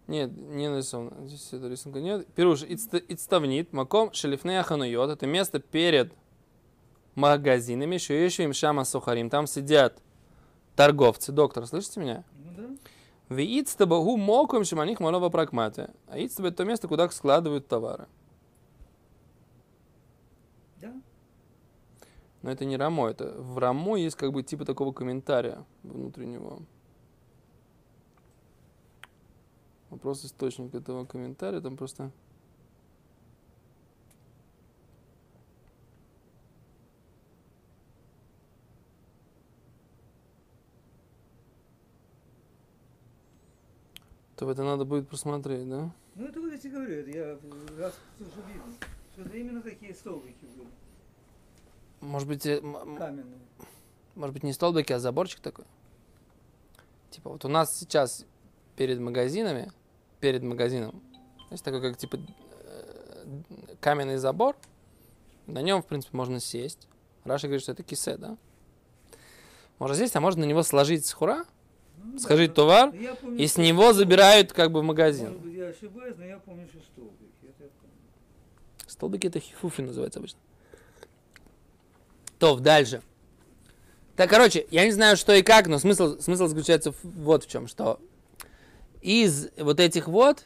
Нет, 0.09 0.37
не 0.37 0.69
нарисовано. 0.69 1.25
Здесь 1.25 1.52
этого 1.52 1.71
рисунка 1.71 2.00
нет. 2.00 2.26
Пируш, 2.35 2.64
ицтавнит, 2.64 3.73
маком 3.73 4.12
шелифнея 4.12 4.64
хануйот. 4.64 5.09
Это 5.09 5.28
место 5.28 5.61
перед 5.61 6.12
магазинами. 7.14 7.97
Шуешвим 7.97 8.52
шама 8.52 8.83
сухарим. 8.83 9.31
Там 9.31 9.47
сидят 9.47 10.02
торговцы. 10.76 11.33
Доктор, 11.33 11.66
слышите 11.66 12.00
меня? 12.00 12.25
Ну 12.37 12.52
да. 12.57 12.69
В 13.28 13.38
ицтабагу 13.38 14.16
моком 14.16 14.64
шиманих 14.64 15.00
малова 15.00 15.31
прагмате. 15.31 15.90
А 16.09 16.19
ицтаба 16.19 16.49
это 16.49 16.59
то 16.59 16.64
место, 16.64 16.88
куда 16.88 17.09
складывают 17.09 17.66
товары. 17.66 18.07
Да. 20.81 20.93
Но 22.43 22.50
это 22.50 22.64
не 22.64 22.76
рамо. 22.76 23.09
Это 23.09 23.33
в 23.40 23.59
рамо 23.59 23.97
есть 23.97 24.16
как 24.16 24.33
бы 24.33 24.43
типа 24.43 24.64
такого 24.64 24.93
комментария 24.93 25.64
внутреннего. 25.83 26.62
Вопрос 29.90 30.25
источник 30.25 30.75
этого 30.75 31.04
комментария. 31.04 31.61
Там 31.61 31.76
просто... 31.76 32.11
То 44.37 44.50
это 44.50 44.64
надо 44.64 44.85
будет 44.85 45.09
просмотреть, 45.09 45.69
да? 45.69 45.93
Ну 46.17 46.25
это 46.26 46.41
вот 46.41 46.50
я 46.53 46.59
тебе 46.59 46.71
говорю, 46.73 46.95
это 47.00 47.11
я 47.11 47.38
раз 47.79 47.95
слышу 48.19 48.33
видно, 48.49 48.73
что 49.12 49.23
это 49.23 49.37
именно 49.37 49.62
такие 49.62 49.95
столбики 49.95 50.45
были, 50.57 50.69
Может 52.00 52.29
быть, 52.29 52.45
э, 52.47 52.61
каменные. 52.61 53.38
может 54.14 54.35
быть 54.35 54.43
не 54.43 54.53
столбики, 54.53 54.93
а 54.93 54.99
заборчик 54.99 55.41
такой? 55.41 55.64
Типа 57.11 57.31
вот 57.31 57.45
у 57.45 57.49
нас 57.49 57.76
сейчас 57.76 58.26
перед 58.76 58.99
магазинами, 58.99 59.73
перед 60.21 60.43
магазином, 60.43 61.00
есть 61.50 61.64
такой 61.64 61.81
как 61.81 61.97
типа 61.97 62.19
э, 62.64 63.26
каменный 63.81 64.17
забор, 64.17 64.57
На 65.47 65.61
нем, 65.62 65.83
в 65.83 65.87
принципе, 65.87 66.17
можно 66.17 66.41
сесть. 66.41 66.88
Раша 67.25 67.47
говорит, 67.47 67.62
что 67.62 67.73
это 67.73 67.83
кисе, 67.83 68.17
да? 68.17 68.37
Можно 69.79 69.97
сесть, 69.97 70.17
а 70.17 70.21
можно 70.21 70.41
на 70.45 70.49
него 70.49 70.62
сложить 70.62 71.05
схура, 71.07 71.45
Ну, 72.23 72.37
да, 72.37 72.49
товар, 72.49 72.92
помню, 73.21 73.38
и 73.42 73.47
с 73.47 73.56
него 73.56 73.92
забирают 73.92 74.52
как 74.52 74.71
бы 74.71 74.80
в 74.80 74.85
Может 74.85 74.99
магазин. 74.99 75.38
быть, 75.38 75.54
я 75.54 75.66
ошибаюсь, 75.68 76.14
но 76.16 76.25
я 76.25 76.38
помню, 76.38 76.66
что 76.68 76.78
столбик. 76.80 77.30
Это 77.42 77.68
помню. 77.80 78.87
Столбики 78.87 79.26
это 79.26 79.40
хифуфи 79.40 79.80
называется 79.83 80.21
обычно. 80.21 80.38
То, 82.38 82.56
дальше. 82.59 83.02
Так, 84.16 84.30
короче, 84.30 84.66
я 84.71 84.85
не 84.85 84.92
знаю, 84.92 85.16
что 85.16 85.33
и 85.35 85.42
как, 85.42 85.66
но 85.66 85.78
смысл, 85.78 86.18
смысл 86.21 86.47
заключается 86.47 86.92
в- 86.92 86.99
вот 87.02 87.44
в 87.44 87.49
чем, 87.49 87.66
что 87.66 88.00
из 89.00 89.49
вот 89.56 89.80
этих 89.80 90.06
вот 90.06 90.44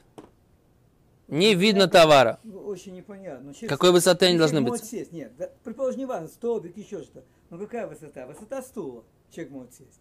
не 1.26 1.54
видно 1.54 1.86
товара. 1.86 2.38
Ну, 2.44 2.60
Очень 2.60 2.94
непонятно. 2.96 3.48
Ну, 3.48 3.52
честно, 3.52 3.68
Какой 3.68 3.92
высоты 3.92 4.26
они 4.26 4.34
ну, 4.34 4.38
должны 4.40 4.60
быть? 4.62 4.70
может 4.70 4.86
сесть. 4.86 5.12
Нет, 5.12 5.32
да, 5.36 5.50
предположим, 5.64 5.98
не 6.00 6.06
важно, 6.06 6.28
столбик, 6.28 6.76
еще 6.78 7.02
что. 7.02 7.22
Но 7.50 7.58
какая 7.58 7.86
высота? 7.86 8.26
Высота 8.26 8.62
стула 8.62 9.04
человек 9.30 9.52
может 9.52 9.74
сесть. 9.74 10.00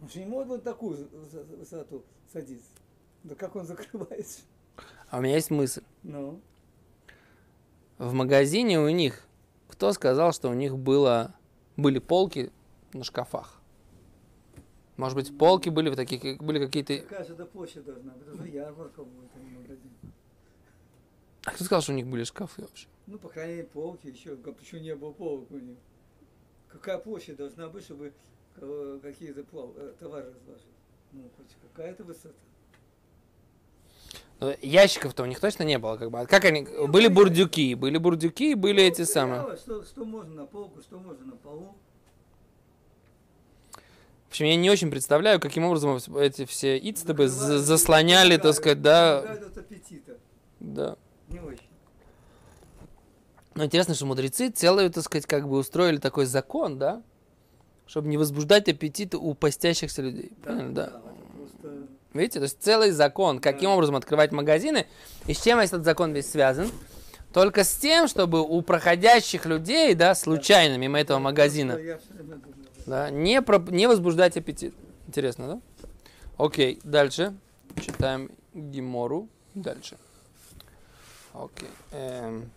Он 0.00 0.08
же 0.08 0.18
не 0.20 0.26
может 0.26 0.48
вот 0.48 0.62
такую 0.64 0.96
выс- 1.08 1.56
высоту 1.56 2.04
садиться. 2.32 2.68
Да 3.24 3.34
как 3.34 3.56
он 3.56 3.64
закрывается? 3.66 4.40
А 5.08 5.18
у 5.18 5.20
меня 5.22 5.34
есть 5.34 5.50
мысль. 5.50 5.82
Ну, 6.02 6.40
В 7.98 8.12
магазине 8.12 8.78
у 8.80 8.88
них, 8.88 9.26
кто 9.68 9.92
сказал, 9.92 10.32
что 10.32 10.50
у 10.50 10.54
них 10.54 10.76
было, 10.76 11.34
были 11.76 11.98
полки 11.98 12.50
на 12.92 13.04
шкафах? 13.04 13.60
Может 14.96 15.16
быть, 15.16 15.36
полки 15.38 15.68
были 15.68 15.90
в 15.90 15.96
таких, 15.96 16.38
были 16.40 16.58
какие-то... 16.64 16.96
какая 16.98 17.24
же 17.24 17.34
эта 17.34 17.44
площадь 17.44 17.84
должна 17.84 18.12
быть? 18.14 18.26
Это 18.26 18.36
же 18.42 18.48
ярмарка 18.48 19.02
будет, 19.04 19.30
а 19.34 19.38
не 19.38 19.50
магазин. 19.50 19.90
А 21.44 21.50
кто 21.52 21.64
сказал, 21.64 21.82
что 21.82 21.92
у 21.92 21.94
них 21.96 22.06
были 22.06 22.24
шкафы 22.24 22.62
вообще? 22.62 22.88
Ну, 23.06 23.18
по 23.18 23.28
крайней 23.28 23.56
мере, 23.56 23.68
полки 23.68 24.08
еще. 24.08 24.36
Еще 24.60 24.80
не 24.80 24.94
было 24.96 25.12
полок 25.12 25.50
у 25.50 25.58
них. 25.58 25.76
Какая 26.68 26.98
площадь 26.98 27.36
должна 27.36 27.68
быть, 27.68 27.84
чтобы 27.84 28.12
какие-то 29.02 29.40
э, 29.40 29.92
товары 29.98 30.26
разложить? 30.26 30.66
Ну, 31.12 31.22
хоть 31.36 31.46
какая-то 31.72 32.04
высота. 32.04 32.34
Ну, 34.38 34.54
Ящиков-то 34.60 35.22
у 35.22 35.26
них 35.26 35.40
точно 35.40 35.62
не 35.62 35.78
было, 35.78 35.96
как 35.96 36.10
бы. 36.10 36.20
А 36.20 36.26
Как 36.26 36.44
они? 36.44 36.62
Были 36.88 37.08
бурдюки, 37.08 37.74
были 37.74 37.96
бурдюки, 37.96 38.54
были 38.54 38.82
эти 38.82 39.00
Ну, 39.00 39.06
самые. 39.06 39.56
Что, 39.56 39.82
что 39.84 40.04
можно 40.04 40.34
на 40.34 40.46
полку, 40.46 40.82
что 40.82 40.98
можно 40.98 41.24
на 41.26 41.36
полу. 41.36 41.74
В 44.26 44.30
общем, 44.30 44.46
я 44.46 44.56
не 44.56 44.68
очень 44.70 44.90
представляю, 44.90 45.40
каким 45.40 45.64
образом 45.64 45.96
эти 46.18 46.44
все 46.44 46.76
за- 47.28 47.36
Закрывают, 47.38 47.64
заслоняли, 47.66 48.36
так 48.36 48.54
сказать, 48.54 48.82
да, 48.82 49.22
да. 50.60 50.96
Не 51.28 51.40
очень. 51.40 51.66
Но 53.54 53.64
интересно, 53.64 53.94
что 53.94 54.04
мудрецы 54.04 54.50
целую, 54.50 54.90
так 54.90 55.04
сказать, 55.04 55.24
как 55.26 55.48
бы 55.48 55.56
устроили 55.56 55.96
такой 55.96 56.26
закон, 56.26 56.78
да, 56.78 57.02
чтобы 57.86 58.08
не 58.08 58.16
возбуждать 58.16 58.68
аппетит 58.68 59.14
у 59.14 59.34
постящихся 59.34 60.02
людей. 60.02 60.32
Поняли, 60.44 60.72
да? 60.72 60.84
это 60.86 61.00
просто... 61.36 61.86
Видите, 62.12 62.38
то 62.40 62.44
есть 62.44 62.62
целый 62.62 62.90
закон, 62.90 63.38
каким 63.40 63.70
Да. 63.70 63.74
образом 63.74 63.96
открывать 63.96 64.32
магазины, 64.32 64.86
и 65.26 65.34
с 65.34 65.42
чем 65.42 65.58
этот 65.58 65.84
закон 65.84 66.12
весь 66.12 66.30
связан? 66.30 66.70
Только 67.32 67.64
с 67.64 67.76
тем, 67.76 68.08
чтобы 68.08 68.40
у 68.42 68.62
проходящих 68.62 69.44
людей, 69.44 69.94
да, 69.94 70.14
случайно 70.14 70.78
мимо 70.78 70.98
этого 70.98 71.18
магазина, 71.18 71.78
да, 72.86 73.10
не, 73.10 73.42
про- 73.42 73.58
не 73.70 73.86
возбуждать 73.86 74.36
аппетит. 74.38 74.74
Интересно, 75.06 75.46
да? 75.46 75.88
Окей, 76.38 76.80
дальше. 76.82 77.36
Читаем 77.80 78.30
Гимору. 78.54 79.28
Дальше. 79.54 79.98
Окей. 81.34 81.68
эм. 81.92 82.50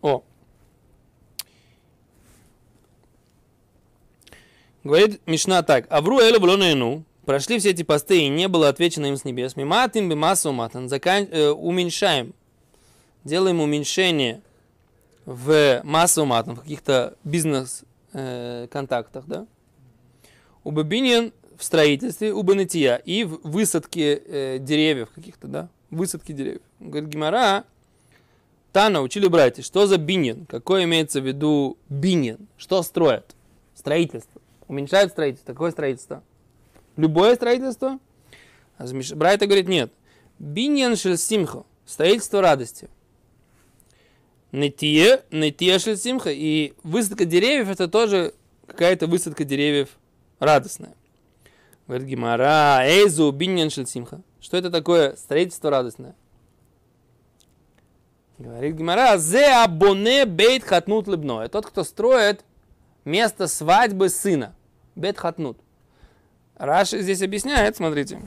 О. 0.00 0.22
Говорит 4.88 5.20
Мишна 5.26 5.62
так. 5.62 5.86
Авру 5.90 6.18
элю 6.18 6.40
влонену. 6.40 7.04
Прошли 7.26 7.58
все 7.58 7.72
эти 7.72 7.82
посты, 7.82 8.22
и 8.22 8.28
не 8.30 8.48
было 8.48 8.70
отвечено 8.70 9.04
им 9.04 9.18
с 9.18 9.24
небес. 9.26 9.54
Миматим 9.54 10.08
бимасу 10.08 10.50
матан. 10.50 10.88
Закан... 10.88 11.28
э, 11.30 11.50
уменьшаем. 11.50 12.32
Делаем 13.22 13.60
уменьшение 13.60 14.40
в 15.26 15.82
массу 15.84 16.24
матом, 16.24 16.56
в 16.56 16.62
каких-то 16.62 17.18
бизнес-контактах, 17.22 19.26
да? 19.26 19.46
У 20.64 20.70
Бабинин 20.70 21.34
в 21.58 21.64
строительстве, 21.64 22.32
у 22.32 22.40
Бенетия 22.40 22.96
и 23.04 23.24
в 23.24 23.40
высадке 23.42 24.22
э, 24.24 24.58
деревьев 24.58 25.10
каких-то, 25.14 25.48
да? 25.48 25.68
Высадки 25.90 26.32
деревьев. 26.32 26.62
Говорит 26.80 27.10
Гимара, 27.10 27.64
Тана 28.72 29.02
учили 29.02 29.28
братья, 29.28 29.62
что 29.62 29.86
за 29.86 29.98
бинин? 29.98 30.46
Какое 30.46 30.84
имеется 30.84 31.20
в 31.20 31.26
виду 31.26 31.76
бинин? 31.90 32.48
Что 32.56 32.82
строят? 32.82 33.34
Строительство. 33.74 34.37
Уменьшают 34.68 35.12
строительство. 35.12 35.52
Какое 35.52 35.70
строительство? 35.70 36.22
Любое 36.96 37.34
строительство? 37.34 37.98
А 38.76 38.86
Братья 39.14 39.46
говорит, 39.46 39.66
нет. 39.66 39.92
Биньян 40.38 40.94
шель 40.94 41.16
симхо. 41.16 41.64
Строительство 41.86 42.40
радости. 42.42 42.88
Нетие, 44.52 45.22
нетие 45.30 45.78
шель 45.78 45.96
симха. 45.96 46.30
И 46.30 46.74
высадка 46.82 47.24
деревьев 47.24 47.70
это 47.70 47.88
тоже 47.88 48.34
какая-то 48.66 49.06
высадка 49.06 49.44
деревьев 49.44 49.88
радостная. 50.38 50.94
Говорит 51.86 52.06
Гимара, 52.06 52.82
эйзу 52.84 53.32
биньян 53.32 53.70
шель 53.70 53.86
симха. 53.86 54.20
Что 54.40 54.58
это 54.58 54.70
такое 54.70 55.16
строительство 55.16 55.70
радостное? 55.70 56.14
Говорит 58.36 58.76
Гимара, 58.76 59.16
зе 59.16 59.46
абоне 59.64 60.26
бейт 60.26 60.62
хатнут 60.62 61.08
лебно. 61.08 61.40
Это 61.40 61.52
тот, 61.52 61.66
кто 61.66 61.82
строит 61.82 62.44
место 63.04 63.48
свадьбы 63.48 64.10
сына. 64.10 64.54
Бейт 64.98 65.16
хатнут. 65.16 65.56
Раши 66.56 67.00
здесь 67.02 67.22
объясняет, 67.22 67.76
смотрите. 67.76 68.20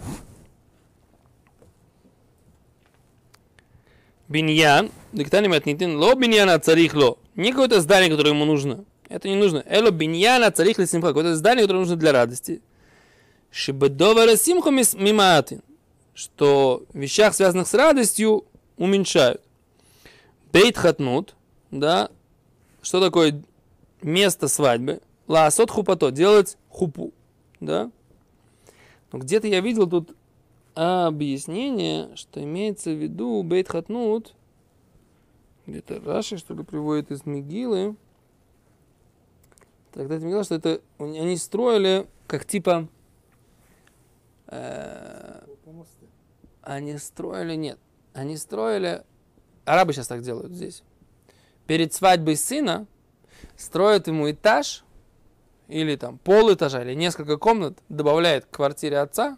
Биньян, 4.30 4.90
диктаним 5.12 5.52
отнитин, 5.52 5.98
ло 5.98 6.16
биньяна 6.16 6.58
царих 6.60 6.94
ло. 6.94 7.18
Не 7.36 7.52
какое-то 7.52 7.82
здание, 7.82 8.10
которое 8.10 8.30
ему 8.30 8.46
нужно. 8.46 8.86
Это 9.10 9.28
не 9.28 9.36
нужно. 9.36 9.66
Эло 9.68 9.92
биньяна 9.92 10.50
царих 10.50 10.80
ли 10.80 10.86
симха. 10.86 11.10
Какое-то 11.10 11.36
здание, 11.36 11.64
которое 11.64 11.80
нужно 11.80 11.98
для 11.98 12.14
радости. 12.14 12.62
Шибедовара 13.52 14.38
симху 14.38 14.72
мимаатин. 14.72 15.62
Что 16.14 16.86
в 16.94 16.98
вещах, 16.98 17.36
связанных 17.36 17.68
с 17.68 17.74
радостью, 17.74 18.46
уменьшают. 18.78 19.42
Бейт 20.54 20.78
хатнут, 20.78 21.36
да, 21.70 22.10
что 22.82 23.02
такое 23.02 23.44
место 24.02 24.48
свадьбы? 24.48 25.02
Лаасот 25.28 25.70
хупато, 25.70 26.12
делать 26.12 26.58
хупу, 26.72 27.14
да. 27.60 27.92
Но 29.12 29.20
где-то 29.20 29.48
я 29.48 29.60
видел 29.60 29.88
тут 29.88 30.16
объяснение, 30.74 32.16
что 32.16 32.42
имеется 32.42 32.92
в 32.92 33.02
виду 33.02 33.44
бейт 33.44 33.68
хатнут, 33.68 34.34
где-то 35.68 36.00
Раши, 36.02 36.38
что 36.38 36.54
ли, 36.54 36.64
приводит 36.64 37.12
из 37.12 37.26
Мигилы. 37.26 37.96
Тогда 39.92 40.18
Мигила, 40.18 40.44
что 40.44 40.56
это 40.56 40.82
они 40.98 41.36
строили 41.36 42.08
как 42.32 42.46
типа 42.46 42.88
э, 44.48 45.42
они 46.62 46.98
строили, 46.98 47.56
нет, 47.56 47.78
они 48.14 48.38
строили, 48.38 49.04
арабы 49.66 49.92
сейчас 49.92 50.08
так 50.08 50.22
делают 50.22 50.54
здесь. 50.54 50.82
Перед 51.68 51.94
свадьбой 51.94 52.38
сына 52.38 52.88
строят 53.58 54.08
ему 54.08 54.32
этаж, 54.32 54.86
или 55.72 55.96
там 55.96 56.18
пол 56.18 56.54
этажа, 56.54 56.84
или 56.84 56.94
несколько 56.94 57.38
комнат, 57.38 57.78
добавляет 57.90 58.46
к 58.46 58.50
квартире 58.56 59.00
отца, 59.00 59.38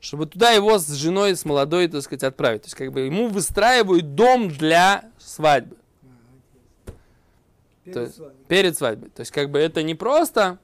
чтобы 0.00 0.26
туда 0.26 0.50
его 0.50 0.78
с 0.78 0.88
женой, 0.92 1.36
с 1.36 1.44
молодой, 1.44 1.88
так 1.88 2.02
сказать, 2.02 2.22
отправить. 2.22 2.62
То 2.62 2.66
есть, 2.66 2.76
как 2.76 2.92
бы 2.92 3.00
ему 3.00 3.28
выстраивают 3.28 4.14
дом 4.14 4.48
для 4.48 5.10
свадьбы. 5.18 5.76
Перед 7.84 7.94
То 7.94 8.00
есть- 8.02 8.16
свадьбой. 8.16 8.44
перед 8.48 8.76
свадьбой. 8.76 9.10
То 9.10 9.20
есть, 9.20 9.30
как 9.32 9.50
бы 9.50 9.58
это 9.58 9.82
не 9.82 9.94
просто... 9.94 10.58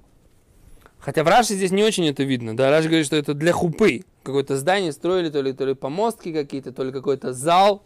Хотя 0.98 1.24
в 1.24 1.28
Раше 1.28 1.54
здесь 1.54 1.72
не 1.72 1.82
очень 1.82 2.06
это 2.08 2.22
видно. 2.22 2.56
Да, 2.56 2.70
Раш 2.70 2.85
говорит, 2.85 3.06
что 3.06 3.16
это 3.16 3.35
для 3.35 3.52
хупы. 3.52 4.04
Какое-то 4.22 4.56
здание 4.56 4.92
строили, 4.92 5.30
то 5.30 5.40
ли, 5.42 5.52
то 5.52 5.64
ли 5.64 5.74
помостки 5.74 6.32
какие-то, 6.32 6.72
то 6.72 6.85
ли 6.85 6.92
какой-то 6.92 7.32
зал. 7.32 7.82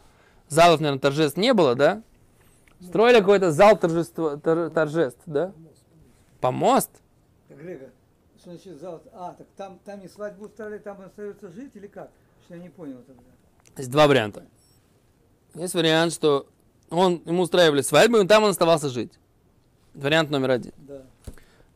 Залов, 0.48 0.80
наверное, 0.80 1.00
торжеств 1.00 1.38
не 1.38 1.54
было, 1.54 1.74
да? 1.74 2.02
Строили 2.82 3.18
какой-то 3.20 3.52
зал 3.52 3.78
торжества, 3.78 4.36
тор- 4.36 4.68
торжеств, 4.68 5.22
да? 5.24 5.52
Помост? 6.46 6.90
Грегор, 7.48 7.88
что 8.38 8.50
значит 8.50 8.80
зал? 8.80 9.02
А, 9.12 9.32
так 9.32 9.48
там, 9.56 9.80
там 9.84 10.00
и 10.02 10.08
свадьбу 10.08 10.44
устраивали, 10.44 10.78
там 10.78 11.00
остается 11.00 11.50
жить 11.50 11.72
или 11.74 11.88
как? 11.88 12.08
Что 12.44 12.54
я 12.54 12.62
не 12.62 12.68
понял 12.68 12.98
тогда. 13.04 13.22
Есть 13.76 13.90
два 13.90 14.06
варианта. 14.06 14.46
Есть 15.54 15.74
вариант, 15.74 16.12
что 16.12 16.46
он, 16.88 17.20
ему 17.26 17.42
устраивали 17.42 17.82
свадьбу, 17.82 18.18
и 18.18 18.26
там 18.28 18.44
он 18.44 18.50
оставался 18.50 18.90
жить. 18.90 19.10
Вариант 19.94 20.30
номер 20.30 20.52
один. 20.52 20.72
Да. 20.76 21.02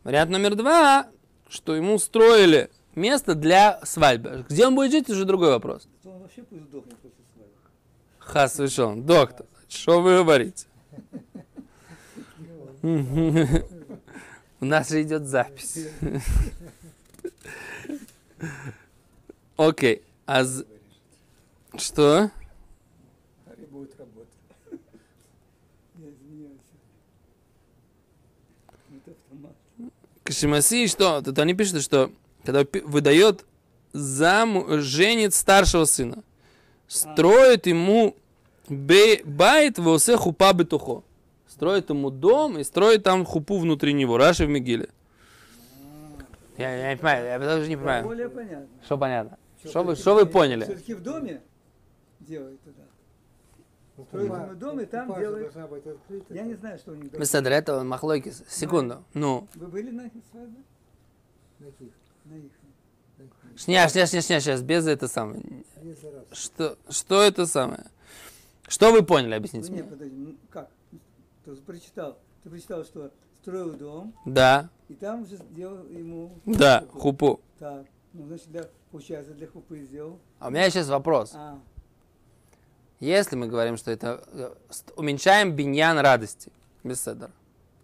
Вариант 0.05 0.31
номер 0.31 0.55
два, 0.55 1.09
что 1.49 1.75
ему 1.75 1.99
строили 1.99 2.71
место 2.95 3.35
для 3.35 3.81
свадьбы. 3.83 4.47
Где 4.49 4.69
он 4.69 4.77
будет 4.77 4.93
жить, 4.93 5.11
уже 5.11 5.25
другой 5.25 5.49
вопрос. 5.49 5.89
Он 6.05 6.21
вообще 6.21 6.45
пусть 6.45 6.63
сдохнет 6.63 6.97
после 6.99 7.25
свадьбы. 7.35 7.57
Хас 8.21 8.57
вышел. 8.57 8.95
Доктор, 8.95 9.47
что 9.69 10.01
вы 10.01 10.19
говорите? 10.19 10.69
У 14.61 14.65
нас 14.67 14.89
же 14.91 15.03
идет 15.03 15.27
запись. 15.27 15.87
Окей. 19.57 20.03
А 20.27 20.45
что? 21.77 22.31
Будет 23.71 23.99
работать. 23.99 24.29
Кашимаси, 30.25 30.87
что? 30.89 31.23
Тут 31.23 31.39
они 31.39 31.55
пишут, 31.55 31.83
что 31.83 32.11
когда 32.45 32.65
выдает 32.85 33.45
зам, 33.93 34.81
женит 34.81 35.35
старшего 35.35 35.85
сына, 35.85 36.23
строит 36.87 37.67
ему 37.67 38.17
бе- 38.69 39.23
байт 39.25 39.79
восе 39.79 40.17
хупа 40.17 40.53
бетухо. 40.53 41.03
Строит 41.61 41.91
ему 41.91 42.09
дом 42.09 42.57
и 42.59 42.65
строит 42.65 43.03
там 43.03 43.27
хупу 43.27 43.59
внутри 43.59 43.93
него. 43.93 44.17
Раши 44.17 44.47
в 44.47 44.49
Мигиле. 44.49 44.89
Я, 46.57 46.75
я 46.75 46.95
не 46.95 46.97
понимаю, 46.97 47.27
я 47.27 47.39
даже 47.39 47.69
не 47.69 47.77
понимаю. 47.77 48.03
Более 48.03 48.31
понятно. 48.31 48.69
Что 48.83 48.97
понятно? 48.97 49.39
Что 49.63 49.83
вы, 49.83 49.95
что 49.95 50.15
вы 50.15 50.25
поняли? 50.25 50.65
Все-таки 50.65 50.95
в 50.95 51.03
доме 51.03 51.43
делают 52.21 52.63
туда. 52.63 52.85
Ну, 53.99 54.05
Строит 54.07 54.33
ему 54.33 54.55
дом 54.55 54.81
и 54.81 54.87
там 54.87 55.15
делает. 55.19 55.53
Я 56.31 56.43
не 56.45 56.55
знаю, 56.55 56.79
что 56.79 56.93
у 56.93 56.95
них. 56.95 57.13
Мистер, 57.13 57.47
это 57.47 57.85
Махлойкис. 57.85 58.43
Секунду. 58.49 59.05
Ну. 59.13 59.47
Вы 59.55 59.67
были 59.67 59.91
на 59.91 60.07
их 60.07 60.13
свадьбе? 60.31 60.63
На 61.59 61.67
их. 61.67 61.93
На 62.25 63.27
каких? 63.27 63.61
Шня, 63.63 63.87
шня, 63.91 64.07
шня, 64.07 64.23
шня, 64.23 64.41
сейчас, 64.41 64.63
без 64.63 64.87
это 64.87 65.09
самое. 65.09 65.43
Что, 66.33 66.79
что 66.89 67.23
это 67.23 67.45
самое? 67.45 67.85
Что 68.67 68.93
вы 68.93 69.03
поняли, 69.03 69.33
Ну, 69.33 69.37
объясните 69.37 69.71
нет, 69.71 69.83
мне? 69.83 69.91
подожди, 69.91 70.17
ну 70.17 70.37
как? 70.49 70.71
Ты 71.45 71.55
прочитал. 71.57 72.19
Ты 72.43 72.51
прочитал, 72.51 72.85
что 72.85 73.11
строил 73.41 73.75
дом, 73.75 74.15
Да, 74.27 74.69
и 74.89 74.95
там 74.95 75.23
уже 75.23 75.37
сделал 75.37 75.87
ему... 75.89 76.39
да, 76.45 76.81
хупу. 76.81 77.01
хупу. 77.01 77.41
Так, 77.59 77.87
ну, 78.13 78.27
значит, 78.27 78.49
для, 78.49 78.69
получается, 78.91 79.33
для 79.33 79.47
хупы 79.47 79.81
сделал. 79.81 80.19
А 80.39 80.49
у 80.49 80.51
меня 80.51 80.69
сейчас 80.69 80.89
вопрос. 80.89 81.33
А, 81.35 81.59
Если 82.99 83.37
мы 83.37 83.47
говорим, 83.47 83.77
что 83.77 83.91
это 83.91 84.23
э, 84.33 84.55
уменьшаем 84.97 85.53
биньян 85.53 85.99
радости, 85.99 86.53
без 86.83 87.07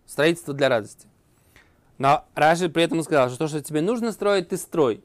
строительство 0.07 0.53
для 0.55 0.69
радости. 0.69 1.07
Но 1.99 2.25
Раши 2.35 2.69
при 2.69 2.83
этом 2.83 3.03
сказал, 3.03 3.29
что 3.31 3.39
то, 3.39 3.49
что 3.49 3.63
тебе 3.63 3.81
нужно 3.81 4.13
строить, 4.13 4.49
ты 4.51 4.57
строй. 4.57 5.03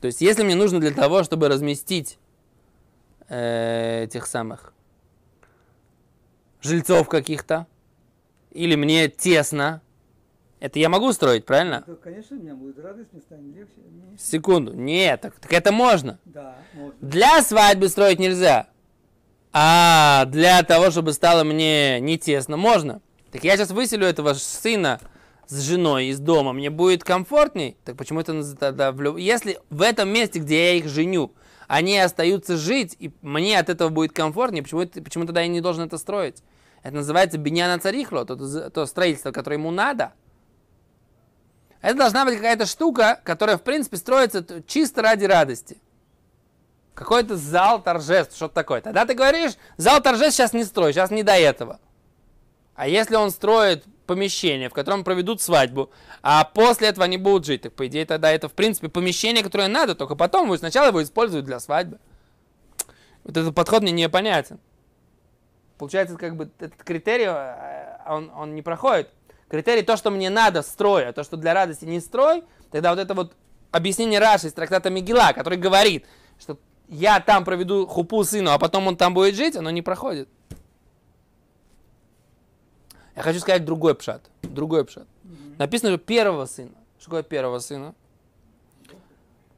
То 0.00 0.06
есть, 0.06 0.20
если 0.20 0.44
мне 0.44 0.54
нужно 0.54 0.80
для 0.80 0.92
того, 0.92 1.22
чтобы 1.22 1.48
разместить 1.48 2.18
э, 3.28 4.04
этих 4.04 4.26
самых 4.26 4.74
жильцов 6.60 7.08
каких-то, 7.08 7.66
или 8.52 8.74
мне 8.74 9.08
тесно, 9.08 9.82
это 10.60 10.78
я 10.78 10.88
могу 10.88 11.12
строить, 11.12 11.44
правильно? 11.44 11.82
то, 11.86 11.94
конечно, 11.96 12.36
у 12.36 12.40
меня 12.40 12.54
будет 12.54 12.78
радость, 12.78 13.12
мне 13.12 13.22
станет 13.22 13.56
легче. 13.56 13.74
Мне... 13.90 14.18
Секунду. 14.18 14.72
Нет, 14.74 15.20
так, 15.20 15.34
так 15.38 15.52
это 15.52 15.72
можно. 15.72 16.18
Да, 16.24 16.56
можно. 16.74 16.94
Для 17.00 17.42
свадьбы 17.42 17.88
строить 17.88 18.18
нельзя. 18.18 18.68
А 19.52 20.24
для 20.26 20.62
того, 20.62 20.90
чтобы 20.90 21.12
стало 21.12 21.44
мне 21.44 22.00
не 22.00 22.18
тесно, 22.18 22.56
можно. 22.56 23.00
Так 23.30 23.44
я 23.44 23.56
сейчас 23.56 23.70
выселю 23.70 24.06
этого 24.06 24.34
сына 24.34 25.00
с 25.46 25.60
женой 25.60 26.06
из 26.06 26.18
дома, 26.18 26.52
мне 26.52 26.70
будет 26.70 27.04
комфортней. 27.04 27.76
Так 27.84 27.96
почему 27.96 28.20
это 28.20 28.56
тогда 28.56 28.94
Если 29.16 29.58
в 29.70 29.82
этом 29.82 30.08
месте, 30.10 30.40
где 30.40 30.72
я 30.72 30.74
их 30.74 30.88
женю, 30.88 31.32
они 31.66 31.98
остаются 31.98 32.56
жить, 32.56 32.96
и 32.98 33.12
мне 33.22 33.58
от 33.58 33.68
этого 33.68 33.90
будет 33.90 34.12
комфортнее, 34.12 34.62
почему, 34.62 34.86
почему 34.86 35.24
тогда 35.24 35.42
я 35.42 35.48
не 35.48 35.60
должен 35.60 35.84
это 35.84 35.98
строить? 35.98 36.42
Это 36.88 36.96
называется 36.96 37.36
биньяна 37.36 37.78
царихло, 37.78 38.24
то, 38.24 38.70
то- 38.70 38.86
строительство, 38.86 39.30
которое 39.30 39.56
ему 39.56 39.70
надо. 39.70 40.14
Это 41.82 41.98
должна 41.98 42.24
быть 42.24 42.36
какая-то 42.36 42.64
штука, 42.64 43.20
которая, 43.24 43.58
в 43.58 43.62
принципе, 43.62 43.98
строится 43.98 44.42
чисто 44.66 45.02
ради 45.02 45.26
радости. 45.26 45.76
Какой-то 46.94 47.36
зал 47.36 47.82
торжеств, 47.82 48.36
что-то 48.36 48.54
такое. 48.54 48.80
Тогда 48.80 49.04
ты 49.04 49.12
говоришь, 49.12 49.52
зал 49.76 50.00
торжеств 50.00 50.38
сейчас 50.38 50.54
не 50.54 50.64
строй, 50.64 50.94
сейчас 50.94 51.10
не 51.10 51.22
до 51.22 51.34
этого. 51.34 51.78
А 52.74 52.88
если 52.88 53.16
он 53.16 53.32
строит 53.32 53.84
помещение, 54.06 54.70
в 54.70 54.72
котором 54.72 55.04
проведут 55.04 55.42
свадьбу, 55.42 55.90
а 56.22 56.42
после 56.44 56.88
этого 56.88 57.04
они 57.04 57.18
будут 57.18 57.44
жить, 57.44 57.60
так 57.60 57.74
по 57.74 57.86
идее 57.86 58.06
тогда 58.06 58.32
это 58.32 58.48
в 58.48 58.54
принципе 58.54 58.88
помещение, 58.88 59.44
которое 59.44 59.68
надо, 59.68 59.94
только 59.94 60.16
потом 60.16 60.46
его 60.46 60.56
сначала 60.56 60.86
его 60.86 61.02
используют 61.02 61.44
для 61.44 61.60
свадьбы. 61.60 61.98
Вот 63.24 63.36
этот 63.36 63.54
подход 63.54 63.82
мне 63.82 63.92
непонятен. 63.92 64.58
Получается, 65.78 66.16
как 66.16 66.36
бы 66.36 66.50
этот 66.58 66.82
критерий, 66.82 67.26
э, 67.26 67.98
он, 68.06 68.30
он 68.36 68.54
не 68.54 68.62
проходит. 68.62 69.10
Критерий 69.48 69.82
то, 69.82 69.96
что 69.96 70.10
мне 70.10 70.28
надо, 70.28 70.62
строй, 70.62 71.06
а 71.06 71.12
то, 71.12 71.22
что 71.22 71.36
для 71.36 71.54
радости 71.54 71.84
не 71.84 72.00
строй, 72.00 72.42
тогда 72.70 72.90
вот 72.90 72.98
это 72.98 73.14
вот 73.14 73.34
объяснение 73.70 74.18
Раши 74.18 74.48
из 74.48 74.52
трактата 74.52 74.90
Мигела, 74.90 75.32
который 75.32 75.56
говорит, 75.56 76.04
что 76.38 76.58
я 76.88 77.20
там 77.20 77.44
проведу 77.44 77.86
хупу 77.86 78.24
сыну, 78.24 78.50
а 78.50 78.58
потом 78.58 78.88
он 78.88 78.96
там 78.96 79.14
будет 79.14 79.36
жить, 79.36 79.56
оно 79.56 79.70
не 79.70 79.82
проходит. 79.82 80.28
Я 83.14 83.22
хочу 83.22 83.40
сказать 83.40 83.64
другой 83.64 83.94
пшат. 83.94 84.22
Другой 84.42 84.84
пшат. 84.84 85.06
Написано 85.58 85.90
же 85.90 85.98
первого 85.98 86.46
сына. 86.46 86.72
Что 86.98 87.06
такое 87.06 87.22
первого 87.22 87.58
сына? 87.58 87.94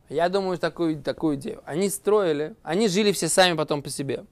Я 0.08 0.28
думаю, 0.28 0.58
такую, 0.58 1.00
такую 1.00 1.36
идею. 1.36 1.62
Они 1.64 1.88
строили, 1.88 2.56
они 2.62 2.88
жили 2.88 3.12
все 3.12 3.28
сами 3.28 3.56
потом 3.56 3.82
по 3.82 3.90
себе. 3.90 4.24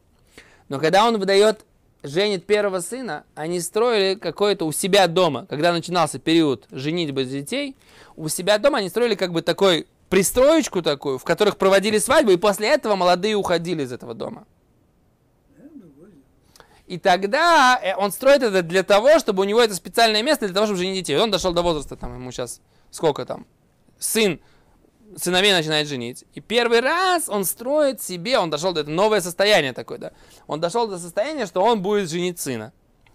Но 0.68 0.79
когда 0.79 1.07
он 1.07 1.18
выдает, 1.18 1.64
женит 2.03 2.47
первого 2.47 2.81
сына, 2.81 3.25
они 3.35 3.61
строили 3.61 4.15
какое-то 4.15 4.65
у 4.67 4.73
себя 4.73 5.07
дома. 5.07 5.47
Когда 5.47 5.73
начинался 5.73 6.19
период 6.19 6.67
женитьбы 6.71 7.25
детей, 7.25 7.77
у 8.17 8.29
себя 8.29 8.59
дома 8.59 8.79
они 8.79 8.89
строили 8.89 9.15
как 9.15 9.33
бы 9.33 9.43
такой 9.43 9.87
пристроечку 10.09 10.83
такую, 10.83 11.19
в 11.19 11.25
которых 11.25 11.57
проводили 11.57 11.99
свадьбу, 11.99 12.33
и 12.33 12.37
после 12.37 12.69
этого 12.69 12.97
молодые 12.97 13.37
уходили 13.37 13.83
из 13.83 13.93
этого 13.93 14.15
дома. 14.15 14.47
И 16.87 16.99
тогда 16.99 17.79
э, 17.83 17.95
он 17.97 18.11
строит 18.13 18.43
это 18.43 18.63
для 18.63 18.83
того, 18.83 19.19
чтобы 19.19 19.43
у 19.43 19.45
него 19.45 19.61
это 19.61 19.75
специальное 19.75 20.23
место 20.23 20.47
для 20.47 20.55
того, 20.55 20.67
чтобы 20.67 20.79
женить 20.79 21.05
детей. 21.05 21.19
Он 21.19 21.31
дошел 21.31 21.53
до 21.53 21.61
возраста, 21.61 21.97
там 21.97 22.15
ему 22.15 22.33
сейчас 22.33 22.63
сколько 22.91 23.27
там, 23.27 23.47
сын, 23.99 24.41
сыновей 25.16 25.53
начинает 25.53 25.88
женить. 25.88 26.25
И 26.35 26.40
первый 26.40 26.81
раз 26.81 27.29
он 27.29 27.44
строит 27.44 28.03
себе, 28.03 28.38
он 28.38 28.51
дошел 28.51 28.73
до 28.73 28.81
этого 28.81 28.94
новое 28.94 29.21
состояние 29.21 29.73
такое, 29.73 29.99
да. 29.99 30.12
Он 30.47 30.61
дошел 30.61 30.87
до 30.87 30.99
состояния, 30.99 31.47
что 31.47 31.62
он 31.62 31.83
будет 31.83 32.11
женить 32.11 32.38
сына. 32.40 32.73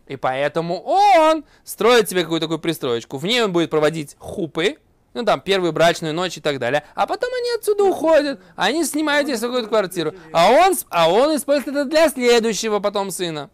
И 0.07 0.15
поэтому 0.15 0.81
он 0.81 1.45
строит 1.63 2.09
себе 2.09 2.23
какую-то 2.23 2.45
такую 2.45 2.59
пристроечку. 2.59 3.17
В 3.17 3.25
ней 3.25 3.41
он 3.41 3.53
будет 3.53 3.69
проводить 3.69 4.15
хупы, 4.19 4.77
ну 5.13 5.23
там 5.23 5.41
первую 5.41 5.71
брачную 5.71 6.13
ночь 6.13 6.37
и 6.37 6.41
так 6.41 6.59
далее. 6.59 6.83
А 6.95 7.07
потом 7.07 7.29
они 7.33 7.51
отсюда 7.57 7.83
уходят, 7.85 8.41
они 8.55 8.83
снимают 8.83 9.27
здесь 9.27 9.39
какую-то 9.39 9.69
квартиру. 9.69 10.13
А 10.31 10.49
он, 10.51 10.73
а 10.89 11.11
он 11.11 11.35
использует 11.35 11.75
это 11.75 11.85
для 11.85 12.09
следующего 12.09 12.79
потом 12.79 13.11
сына. 13.11 13.49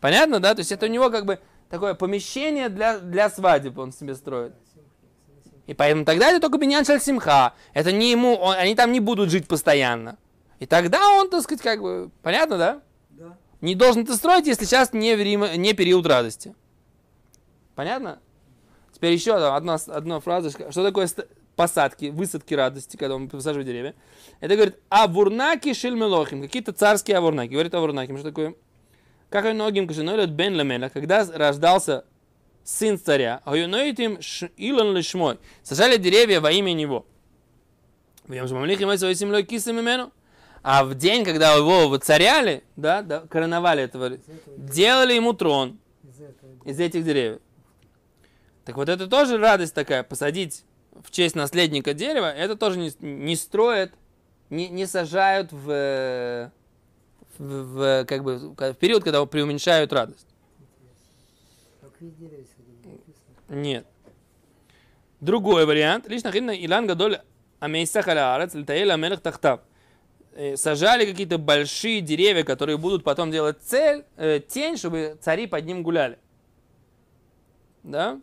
Понятно, 0.00 0.40
да? 0.40 0.54
То 0.54 0.60
есть 0.60 0.72
это 0.72 0.86
у 0.86 0.88
него 0.88 1.10
как 1.10 1.26
бы 1.26 1.38
такое 1.68 1.94
помещение 1.94 2.68
для, 2.68 2.98
для 2.98 3.30
свадеб 3.30 3.78
он 3.78 3.92
себе 3.92 4.14
строит. 4.14 4.54
И 5.70 5.74
поэтому 5.74 6.04
тогда 6.04 6.30
это 6.32 6.40
только 6.40 6.58
Беньян 6.58 6.84
Шаль 6.84 7.00
Симха. 7.00 7.54
Это 7.74 7.92
не 7.92 8.10
ему, 8.10 8.34
он- 8.34 8.56
они 8.56 8.74
там 8.74 8.90
не 8.90 8.98
будут 8.98 9.30
жить 9.30 9.46
постоянно. 9.46 10.18
И 10.58 10.66
тогда 10.66 10.98
он, 11.10 11.30
так 11.30 11.42
сказать, 11.42 11.62
как 11.62 11.80
бы, 11.80 12.10
понятно, 12.22 12.58
да? 12.58 12.82
Да. 13.10 13.38
Не 13.60 13.76
должен 13.76 14.02
это 14.02 14.16
строить, 14.16 14.48
если 14.48 14.64
сейчас 14.64 14.92
не, 14.92 15.14
время, 15.14 15.54
не 15.54 15.72
период 15.72 16.06
радости. 16.06 16.56
Понятно? 17.76 18.18
Теперь 18.92 19.12
еще 19.12 19.36
одна, 19.36 19.74
одна 19.74 20.18
фраза. 20.18 20.50
Что 20.50 20.82
такое 20.82 21.08
посадки, 21.54 22.06
высадки 22.06 22.52
радости, 22.54 22.96
когда 22.96 23.16
мы 23.16 23.28
посаживаем 23.28 23.64
деревья? 23.68 23.94
Это 24.40 24.56
говорит 24.56 24.76
авурнаки 24.88 25.72
шельмелохим, 25.72 26.42
какие-то 26.42 26.72
царские 26.72 27.16
авурнаки. 27.18 27.52
Говорит 27.52 27.72
авурнаки, 27.74 28.12
что 28.16 28.24
такое? 28.24 28.54
Как 29.28 29.44
ногим 29.54 29.86
кашинолет 29.86 30.30
бен 30.30 30.56
ламеля, 30.56 30.88
когда 30.88 31.24
рождался 31.32 32.06
сын 32.64 32.98
царя, 32.98 33.42
а 33.44 33.56
им 33.56 34.18
илон 34.56 34.96
лишмой, 34.96 35.38
сажали 35.62 35.96
деревья 35.96 36.40
во 36.40 36.50
имя 36.52 36.72
него. 36.72 37.06
А 40.62 40.84
в 40.84 40.94
день, 40.94 41.24
когда 41.24 41.54
его 41.54 41.88
воцаряли, 41.88 42.62
да, 42.76 43.02
да, 43.02 43.20
короновали 43.20 43.82
этого, 43.82 44.18
делали 44.56 45.14
ему 45.14 45.32
трон 45.32 45.78
из 46.64 46.78
этих 46.78 47.04
деревьев. 47.04 47.40
Так 48.64 48.76
вот 48.76 48.88
это 48.88 49.06
тоже 49.06 49.38
радость 49.38 49.74
такая, 49.74 50.02
посадить 50.02 50.64
в 51.02 51.10
честь 51.10 51.34
наследника 51.34 51.94
дерева, 51.94 52.30
это 52.30 52.56
тоже 52.56 52.78
не, 52.78 52.92
не 53.00 53.36
строят, 53.36 53.92
не, 54.50 54.68
не 54.68 54.86
сажают 54.86 55.50
в, 55.50 56.52
в, 57.38 57.44
в, 57.48 58.04
как 58.04 58.22
бы, 58.22 58.54
в 58.54 58.74
период, 58.74 59.02
когда 59.02 59.24
преуменьшают 59.24 59.92
радость. 59.92 60.26
Какие 60.58 60.78
деревья 60.90 60.98
сюда 61.00 61.88
написано? 61.88 61.89
Нет. 63.48 63.86
Другой 65.20 65.66
вариант. 65.66 66.08
Лишь 66.08 66.22
нахидна 66.22 66.52
Илан 66.52 66.86
Гадоль 66.86 67.20
Амейсах 67.58 68.08
Алаарец 68.08 68.54
Литаэль 68.54 68.90
Амелех 68.90 69.20
Тахтав. 69.20 69.60
э, 70.32 70.56
сажали 70.56 71.04
какие-то 71.04 71.38
большие 71.38 72.00
деревья, 72.00 72.44
которые 72.44 72.78
будут 72.78 73.04
потом 73.04 73.30
делать 73.30 73.58
цель, 73.62 74.04
э, 74.16 74.40
тень, 74.40 74.76
чтобы 74.76 75.18
цари 75.20 75.46
под 75.46 75.64
ним 75.66 75.82
гуляли. 75.82 76.18
Да? 77.82 78.20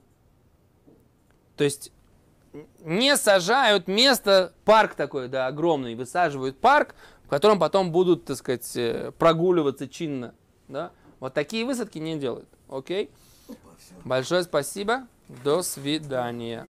То 1.58 1.64
есть 1.64 1.92
не 2.80 3.16
сажают 3.18 3.88
место, 3.88 4.54
парк 4.66 4.96
такой, 4.96 5.28
да, 5.28 5.48
огромный, 5.48 5.96
высаживают 5.96 6.58
парк, 6.60 6.96
в 7.26 7.30
котором 7.30 7.60
потом 7.60 7.92
будут, 7.92 8.26
так 8.26 8.38
сказать, 8.38 8.76
э, 8.76 9.12
прогуливаться 9.18 9.88
чинно. 9.88 10.34
Да? 10.68 10.92
Вот 11.20 11.34
такие 11.34 11.66
высадки 11.66 11.98
не 11.98 12.18
делают. 12.18 12.48
Окей? 12.70 13.10
Большое 14.04 14.44
спасибо. 14.44 15.08
До 15.44 15.62
свидания. 15.62 16.66